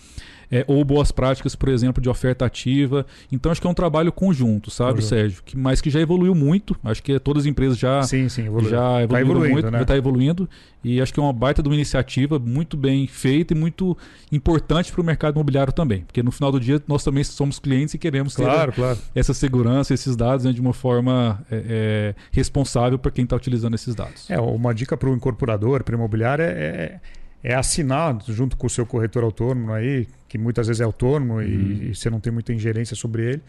[0.50, 3.06] é, ou boas práticas, por exemplo, de oferta ativa.
[3.30, 5.42] Então acho que é um trabalho conjunto, sabe, Sérgio?
[5.44, 6.76] Que, mas que já evoluiu muito.
[6.82, 8.70] Acho que todas as empresas já, sim, sim, evoluiu.
[8.70, 9.82] já evoluíram tá evoluindo, muito, né?
[9.82, 10.48] está evoluindo.
[10.82, 13.96] E acho que é uma baita de uma iniciativa muito bem feita e muito
[14.30, 16.02] importante para o mercado imobiliário também.
[16.02, 18.98] Porque no final do dia nós também somos clientes e queremos claro, ter claro.
[19.14, 23.74] essa segurança, esses dados né, de uma forma é, é, responsável para quem está utilizando
[23.74, 24.30] esses dados.
[24.30, 27.00] É, uma dica para o incorporador, para o imobiliário é,
[27.42, 31.34] é é assinar junto com o seu corretor autônomo aí, que muitas vezes é autônomo
[31.34, 31.42] uhum.
[31.42, 33.42] e, e, você não tem muita ingerência sobre ele,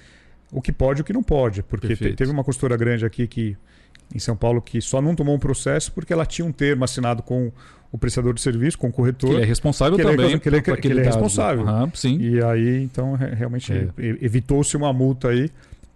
[0.51, 1.63] o que pode e o que não pode.
[1.63, 3.57] Porque te, teve uma consultora grande aqui que
[4.13, 7.21] em São Paulo que só não tomou um processo porque ela tinha um termo assinado
[7.21, 7.51] com
[7.91, 9.31] o prestador de serviço, com o corretor.
[9.31, 10.25] Que ele é responsável que também.
[10.25, 11.65] Ele é, que ele, é, que ele é responsável.
[11.65, 12.17] Uhum, sim.
[12.19, 13.87] E aí, então, realmente é.
[13.97, 15.49] evitou-se uma multa aí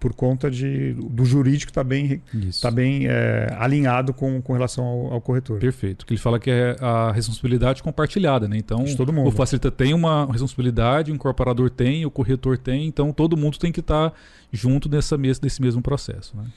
[0.04, 2.22] por conta de, do jurídico estar tá bem,
[2.62, 5.62] tá bem é, alinhado com, com relação ao, ao, corretor.
[5.62, 6.06] Perfeito.
[6.06, 8.58] Que ele fala que é a responsabilidade compartilhada, né?
[8.58, 9.30] Então, de todo mundo.
[9.30, 13.72] o facilita tem uma responsabilidade, o incorporador tem, o corretor tem, então todo mundo tem
[13.72, 14.16] que estar tá
[14.52, 16.36] junto nessa mes nesse mesmo processo.
[16.36, 16.48] Né?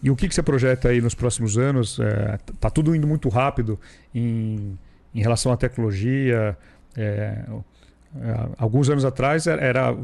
[0.00, 1.98] E o que, que você projeta aí nos próximos anos?
[1.98, 3.80] É, tá tudo indo muito rápido
[4.14, 4.78] em,
[5.12, 6.56] em relação à tecnologia.
[6.96, 7.44] É, é,
[8.58, 9.96] alguns anos atrás era,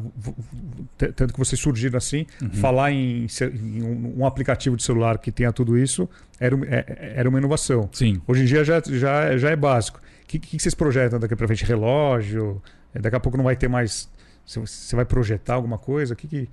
[0.97, 2.51] tanto que vocês surgiram assim, uhum.
[2.51, 6.09] falar em, em um, aplicativo de celular que tenha tudo isso
[6.41, 7.89] era, é, era uma inovação.
[7.93, 8.21] Sim.
[8.27, 10.01] Hoje em dia já, já, já é básico.
[10.23, 11.65] O que, que vocês projetam daqui para frente?
[11.65, 12.63] Relógio?
[12.95, 14.09] É, daqui a pouco não vai ter mais.
[14.47, 16.15] Você vai projetar alguma coisa?
[16.15, 16.49] O que, que,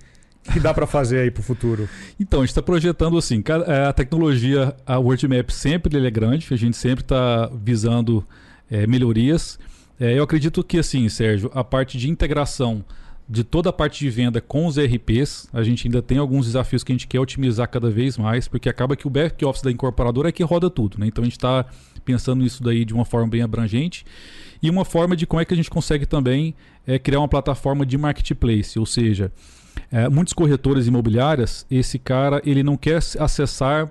[0.52, 1.88] que dá para fazer aí para o futuro?
[2.20, 3.42] Então, a gente está projetando assim,
[3.86, 8.26] a tecnologia, a WordMap sempre ele é grande, a gente sempre está visando
[8.70, 9.58] é, melhorias.
[9.98, 12.84] É, eu acredito que, assim, Sérgio, a parte de integração
[13.28, 16.84] de toda a parte de venda com os ERPs, a gente ainda tem alguns desafios
[16.84, 20.28] que a gente quer otimizar cada vez mais, porque acaba que o back-office da incorporadora
[20.28, 21.08] é que roda tudo, né?
[21.08, 21.66] Então a gente está
[22.04, 24.04] pensando nisso daí de uma forma bem abrangente.
[24.62, 26.54] E uma forma de como é que a gente consegue também
[26.86, 29.32] é, criar uma plataforma de marketplace, ou seja,
[29.90, 33.90] é, muitos corretores imobiliárias, esse cara ele não quer acessar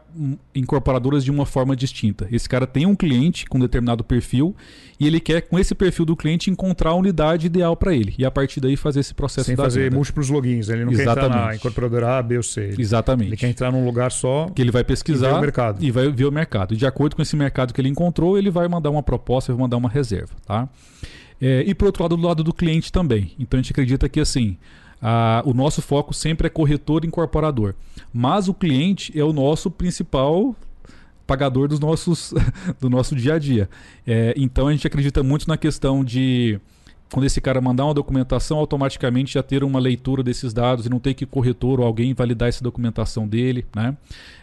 [0.54, 2.28] incorporadoras de uma forma distinta.
[2.32, 4.56] Esse cara tem um cliente com determinado perfil
[5.00, 8.14] e ele quer, com esse perfil do cliente, encontrar a unidade ideal para ele.
[8.18, 9.96] E a partir daí fazer esse processo Sem fazer venda.
[9.96, 10.70] múltiplos logins.
[10.70, 11.20] Ele não Exatamente.
[11.20, 12.76] quer entrar na incorporadora A, B ou C.
[12.78, 13.30] Exatamente.
[13.30, 14.50] Ele quer entrar num lugar só.
[14.56, 15.84] Que ele vai pesquisar e ver o mercado.
[15.84, 16.74] E vai ver o mercado.
[16.74, 19.62] E de acordo com esse mercado que ele encontrou, ele vai mandar uma proposta, vai
[19.62, 20.34] mandar uma reserva.
[20.46, 20.70] Tá?
[21.42, 23.34] É, e por outro lado, do lado do cliente também.
[23.38, 24.58] Então a gente acredita que assim
[25.08, 27.76] ah, o nosso foco sempre é corretor e incorporador.
[28.12, 30.56] Mas o cliente é o nosso principal
[31.28, 32.34] pagador dos nossos,
[32.82, 33.70] do nosso dia a dia.
[34.08, 36.60] É, então a gente acredita muito na questão de
[37.16, 41.00] quando esse cara mandar uma documentação, automaticamente já ter uma leitura desses dados e não
[41.00, 43.96] ter que corretor ou alguém validar essa documentação dele, né?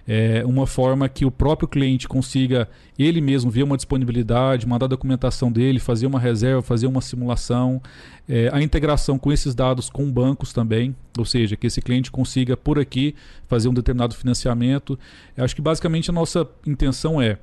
[0.09, 2.67] É uma forma que o próprio cliente consiga
[2.99, 7.79] ele mesmo ver uma disponibilidade, mandar a documentação dele, fazer uma reserva, fazer uma simulação,
[8.27, 12.57] é, a integração com esses dados com bancos também, ou seja, que esse cliente consiga
[12.57, 13.15] por aqui
[13.49, 14.99] fazer um determinado financiamento.
[15.37, 17.37] Eu acho que basicamente a nossa intenção é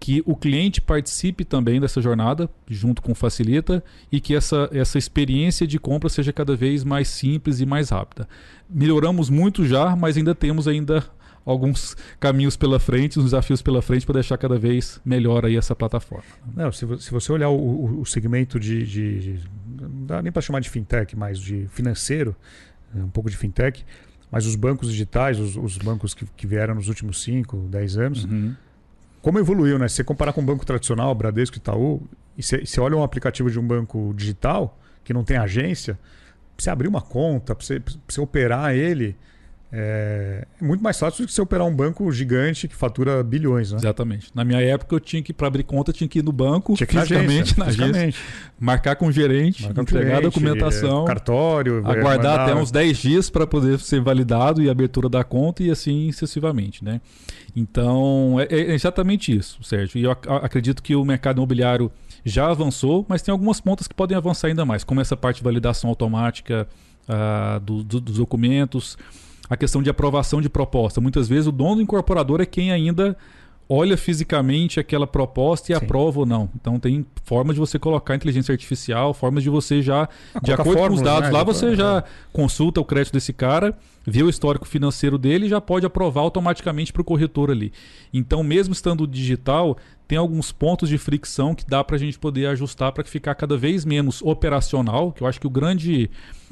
[0.00, 4.96] que o cliente participe também dessa jornada, junto com o Facilita, e que essa, essa
[4.96, 8.26] experiência de compra seja cada vez mais simples e mais rápida.
[8.68, 11.04] Melhoramos muito já, mas ainda temos ainda
[11.44, 15.76] alguns caminhos pela frente, uns desafios pela frente para deixar cada vez melhor aí essa
[15.76, 16.24] plataforma.
[16.56, 19.48] Não, se, você olhar o, o segmento de, de, de,
[19.78, 22.34] não dá nem para chamar de fintech, mas de financeiro,
[22.94, 23.84] um pouco de fintech,
[24.32, 28.24] mas os bancos digitais, os, os bancos que, que, vieram nos últimos 5, 10 anos,
[28.24, 28.54] uhum
[29.22, 29.88] como evoluiu, né?
[29.88, 32.02] Se você comparar com um banco tradicional, Bradesco e Itaú,
[32.36, 35.94] e você, você olha um aplicativo de um banco digital que não tem agência,
[36.56, 39.16] pra você abrir uma conta, para você, você operar ele,
[39.72, 43.78] é, muito mais fácil do que você operar um banco gigante que fatura bilhões, né?
[43.78, 44.28] Exatamente.
[44.34, 46.86] Na minha época, eu tinha que, para abrir conta, tinha que ir no banco, tinha
[46.86, 48.20] fisicamente, na agência, agência,
[48.58, 52.40] marcar com o gerente, marcar entregar a documentação, cartório, aguardar mandar...
[52.40, 56.84] até uns 10 dias para poder ser validado e abertura da conta e assim sucessivamente,
[56.84, 57.00] né?
[57.54, 59.98] Então, é, é exatamente isso, Sérgio.
[59.98, 61.92] E eu acredito que o mercado imobiliário
[62.24, 65.44] já avançou, mas tem algumas pontas que podem avançar ainda mais, como essa parte de
[65.44, 66.66] validação automática
[67.08, 68.98] uh, do, do, dos documentos,
[69.50, 71.00] a questão de aprovação de proposta.
[71.00, 73.16] Muitas vezes o dono do incorporador é quem ainda
[73.68, 75.84] olha fisicamente aquela proposta e Sim.
[75.84, 76.48] aprova ou não.
[76.54, 80.88] Então tem formas de você colocar inteligência artificial, formas de você já, ah, de acordo
[80.88, 81.36] com os dados né?
[81.36, 82.04] lá, você já é.
[82.32, 83.76] consulta o crédito desse cara,
[84.10, 87.72] vê o histórico financeiro dele e já pode aprovar automaticamente para o corretor ali.
[88.12, 89.76] Então, mesmo estando digital,
[90.08, 93.56] tem alguns pontos de fricção que dá para a gente poder ajustar para ficar cada
[93.56, 96.10] vez menos operacional, que eu acho que o grande,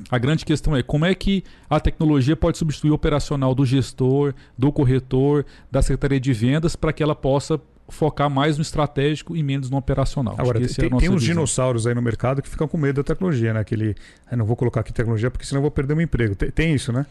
[0.08, 4.32] a grande questão é como é que a tecnologia pode substituir o operacional do gestor,
[4.56, 9.42] do corretor, da secretaria de vendas, para que ela possa focar mais no estratégico e
[9.42, 10.34] menos no operacional.
[10.38, 13.54] Agora, tem, é tem uns dinossauros aí no mercado que ficam com medo da tecnologia,
[13.54, 13.60] né?
[13.60, 13.96] Aquele,
[14.30, 16.34] eu não vou colocar aqui tecnologia porque senão eu vou perder meu emprego.
[16.34, 17.06] Tem, tem isso, né?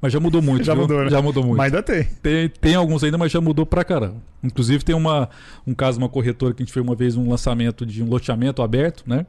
[0.00, 0.64] Mas já mudou muito.
[0.64, 0.82] já viu?
[0.82, 1.10] mudou, né?
[1.10, 1.58] Já mudou muito.
[1.58, 2.04] Mas ainda tem.
[2.22, 2.48] tem.
[2.48, 4.16] Tem alguns ainda, mas já mudou pra caramba.
[4.42, 5.28] Inclusive tem uma,
[5.66, 8.62] um caso, uma corretora que a gente fez uma vez um lançamento de um loteamento
[8.62, 9.26] aberto, né?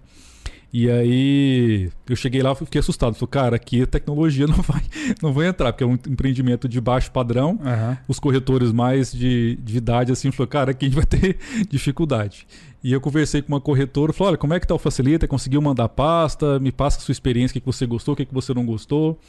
[0.74, 3.14] E aí eu cheguei lá e fiquei assustado.
[3.14, 4.82] Falei, cara, aqui a tecnologia não vai,
[5.22, 7.52] não vai entrar, porque é um empreendimento de baixo padrão.
[7.52, 7.98] Uhum.
[8.08, 11.38] Os corretores mais de, de idade, assim, falou, cara, aqui a gente vai ter
[11.70, 12.48] dificuldade.
[12.84, 15.28] E eu conversei com uma corretora, falei, olha, como é que tá o Facilita?
[15.28, 16.60] Conseguiu mandar pasta?
[16.60, 19.20] Me passa a sua experiência, o que você gostou, o que você não gostou.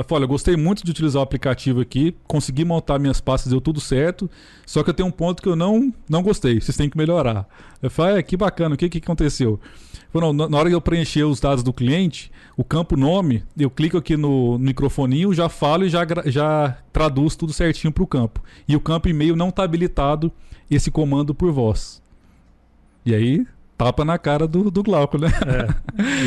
[0.00, 3.50] Ela falou, olha, eu gostei muito de utilizar o aplicativo aqui, consegui montar minhas pastas,
[3.50, 4.30] deu tudo certo,
[4.64, 7.46] só que eu tenho um ponto que eu não, não gostei, vocês têm que melhorar.
[7.82, 9.60] Eu falei, é, que bacana, o que, que aconteceu?
[10.14, 13.98] Não, na hora que eu preencher os dados do cliente, o campo nome, eu clico
[13.98, 18.42] aqui no, no microfoninho, já falo e já, já traduz tudo certinho para o campo.
[18.66, 20.32] E o campo e-mail não está habilitado
[20.70, 22.00] esse comando por voz.
[23.04, 23.46] E aí,
[23.84, 25.28] tapa na cara do, do Glauco, né?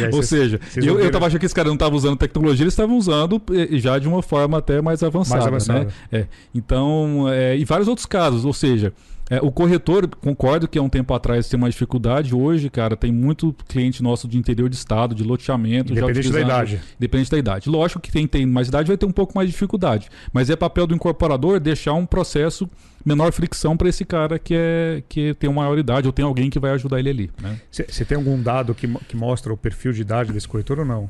[0.02, 0.08] É.
[0.12, 2.64] Ou cês, seja, cês eu, eu tava achando que esse cara não estava usando tecnologia,
[2.64, 3.40] eles estavam usando
[3.74, 5.52] já de uma forma até mais avançada.
[5.52, 5.86] Mais avançada.
[6.12, 6.22] Né?
[6.22, 6.28] É.
[6.54, 8.92] Então, é, e vários outros casos, ou seja,
[9.30, 12.36] é, o corretor, concordo que há um tempo atrás tem uma dificuldade.
[12.36, 15.92] Hoje, cara, tem muito cliente nosso de interior de estado, de loteamento.
[15.94, 16.82] Independente da idade.
[17.00, 17.70] Depende da idade.
[17.70, 20.10] Lógico que quem tem mais idade vai ter um pouco mais de dificuldade.
[20.34, 22.70] Mas é papel do incorporador deixar um processo
[23.06, 26.50] menor fricção para esse cara que, é, que tem uma maior idade ou tem alguém
[26.50, 27.32] que vai ajudar ele ali.
[27.72, 28.06] Você né?
[28.08, 31.10] tem algum dado que, que mostra o perfil de idade desse corretor ou não?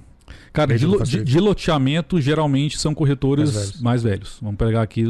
[0.52, 3.82] Cara, de, de, de, loteamento, geralmente são corretores mais velhos.
[3.82, 4.38] mais velhos.
[4.42, 5.04] Vamos pegar aqui,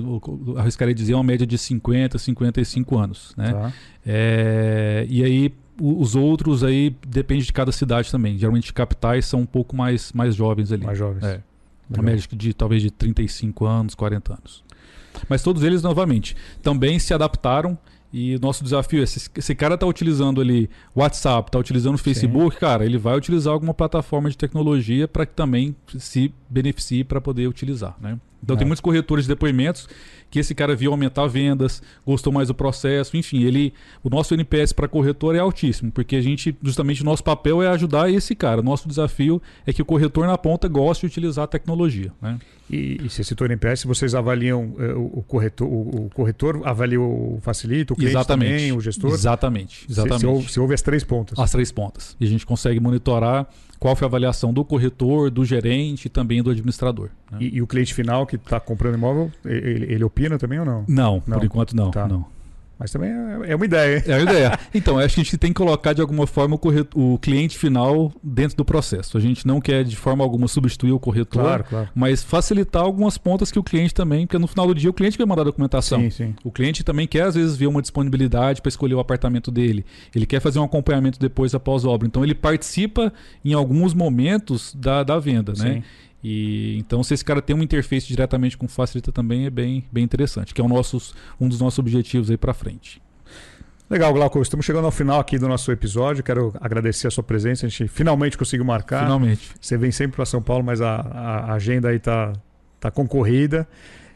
[0.57, 3.33] arriscaria dizer, uma média de 50, 55 anos.
[3.35, 3.51] Né?
[3.51, 3.73] Tá.
[4.05, 8.37] É, e aí, os outros aí depende de cada cidade também.
[8.37, 10.85] Geralmente capitais são um pouco mais, mais jovens ali.
[10.85, 11.23] Mais jovens.
[11.23, 11.41] É.
[11.89, 14.63] Uma média de talvez de 35 anos, 40 anos.
[15.29, 17.77] Mas todos eles, novamente, também se adaptaram
[18.13, 22.53] e o nosso desafio é: se esse cara está utilizando ali WhatsApp, está utilizando Facebook,
[22.53, 22.59] Sim.
[22.59, 27.47] cara, ele vai utilizar alguma plataforma de tecnologia para que também se beneficie para poder
[27.47, 27.97] utilizar.
[27.99, 28.19] Né?
[28.43, 28.57] Então, é.
[28.59, 29.89] tem muitos corretores de depoimentos
[30.33, 33.71] que esse cara viu aumentar vendas, gostou mais do processo, enfim, ele,
[34.03, 37.67] o nosso NPS para corretor é altíssimo, porque a gente, justamente, o nosso papel é
[37.67, 38.59] ajudar esse cara.
[38.63, 42.11] Nosso desafio é que o corretor na ponta goste de utilizar a tecnologia.
[42.19, 42.39] Né?
[42.67, 46.99] E, e você citou o NPS, vocês avaliam uh, o, corretor, o, o, corretor avalia
[46.99, 48.51] o facilita, o cliente Exatamente.
[48.51, 49.11] também, o gestor?
[49.11, 49.85] Exatamente.
[49.87, 50.15] Exatamente.
[50.15, 51.37] Se, se, houve, se houve as três pontas.
[51.37, 52.17] As três pontas.
[52.19, 53.47] E a gente consegue monitorar
[53.83, 57.09] qual foi a avaliação do corretor, do gerente e também do administrador.
[57.29, 57.39] Né?
[57.41, 60.85] E, e, o cliente final que está comprando imóvel, ele, ele, opina também ou não?
[60.87, 61.37] Não, não.
[61.37, 61.91] por enquanto não.
[61.91, 62.07] Tá.
[62.07, 62.25] não.
[62.83, 63.97] Mas também é, é uma ideia.
[63.97, 64.03] Hein?
[64.07, 64.59] É uma ideia.
[64.73, 67.57] Então, acho que a gente tem que colocar de alguma forma o, corretor, o, cliente
[67.57, 69.17] final dentro do processo.
[69.17, 71.89] A gente não quer de forma alguma substituir o corretor, claro, claro.
[71.93, 75.17] mas facilitar algumas pontas que o cliente também, porque no final do dia o cliente
[75.17, 76.01] vai mandar a documentação.
[76.01, 76.35] Sim, sim.
[76.43, 79.85] O cliente também quer às vezes ver uma disponibilidade para escolher o apartamento dele.
[80.13, 82.07] Ele quer fazer um acompanhamento depois após obra.
[82.07, 83.13] Então ele participa
[83.45, 85.57] em alguns momentos da, da venda, né?
[85.57, 85.69] sim.
[85.75, 85.83] né?
[86.23, 90.03] E então se esse cara tem uma interface diretamente com Facilita também é bem, bem
[90.03, 93.01] interessante, que é o nossos, um dos nossos objetivos aí para frente.
[93.89, 94.41] Legal, Glauco.
[94.41, 96.23] Estamos chegando ao final aqui do nosso episódio.
[96.23, 97.65] Quero agradecer a sua presença.
[97.65, 99.03] A gente finalmente conseguiu marcar.
[99.03, 99.51] Finalmente.
[99.59, 102.33] Você vem sempre para São Paulo, mas a, a agenda aí tá,
[102.79, 103.67] tá concorrida.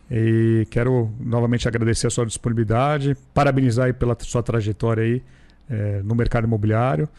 [0.09, 5.21] E quero novamente agradecer a sua disponibilidade, parabenizar aí pela sua trajetória aí
[5.69, 7.09] é, no mercado imobiliário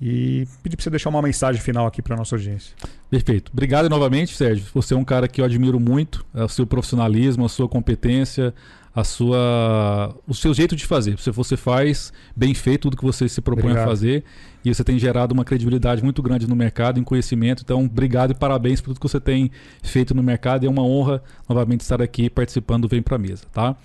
[0.00, 2.74] e pedir para você deixar uma mensagem final aqui para a nossa audiência.
[3.08, 3.50] Perfeito.
[3.52, 4.66] Obrigado novamente, Sérgio.
[4.74, 8.52] Você é um cara que eu admiro muito, é o seu profissionalismo, a sua competência,
[8.94, 11.18] a sua o seu jeito de fazer.
[11.18, 13.84] Você, você faz bem feito tudo que você se propõe obrigado.
[13.84, 14.24] a fazer
[14.64, 17.62] e você tem gerado uma credibilidade muito grande no mercado, em conhecimento.
[17.62, 19.50] Então, obrigado e parabéns por tudo que você tem
[19.82, 20.66] feito no mercado.
[20.66, 23.76] É uma honra novamente estar aqui participando do Vem Pra Mesa, tá?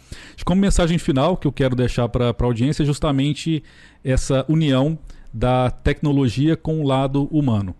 [0.43, 3.63] Como mensagem final que eu quero deixar para a audiência é justamente
[4.03, 4.97] essa união
[5.33, 7.75] da tecnologia com o lado humano.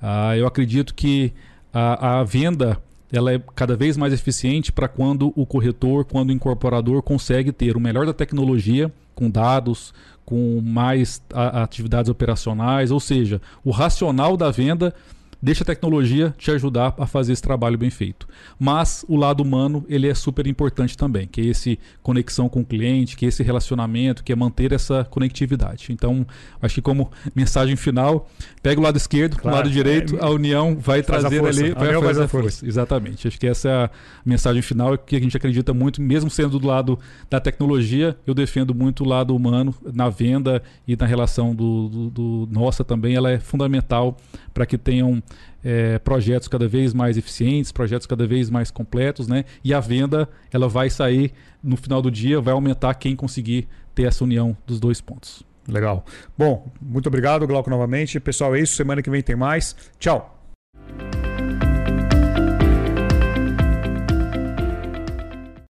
[0.00, 1.32] Ah, eu acredito que
[1.72, 2.80] a, a venda
[3.12, 7.76] ela é cada vez mais eficiente para quando o corretor, quando o incorporador consegue ter
[7.76, 9.92] o melhor da tecnologia, com dados,
[10.24, 14.94] com mais a, atividades operacionais, ou seja, o racional da venda
[15.42, 18.28] deixa a tecnologia te ajudar a fazer esse trabalho bem feito.
[18.58, 22.64] Mas o lado humano, ele é super importante também, que é esse conexão com o
[22.64, 25.88] cliente, que é esse relacionamento, que é manter essa conectividade.
[25.90, 26.24] Então,
[26.60, 28.28] acho que como mensagem final,
[28.62, 32.00] pega o lado esquerdo, claro, o lado direito, é, a união vai trazer ali, vai
[32.00, 32.28] fazer a, a força.
[32.28, 32.66] força.
[32.66, 33.26] Exatamente.
[33.26, 33.90] Acho que essa é a
[34.24, 38.72] mensagem final que a gente acredita muito, mesmo sendo do lado da tecnologia, eu defendo
[38.72, 43.30] muito o lado humano na venda e na relação do, do, do nossa também, ela
[43.30, 44.16] é fundamental
[44.52, 45.22] para que tenham
[45.64, 49.44] é, projetos cada vez mais eficientes, projetos cada vez mais completos, né?
[49.62, 54.04] E a venda ela vai sair no final do dia, vai aumentar quem conseguir ter
[54.04, 55.42] essa união dos dois pontos.
[55.68, 56.04] Legal.
[56.36, 58.18] Bom, muito obrigado, Glauco, novamente.
[58.18, 58.74] Pessoal, é isso.
[58.74, 59.76] Semana que vem tem mais.
[59.98, 60.38] Tchau.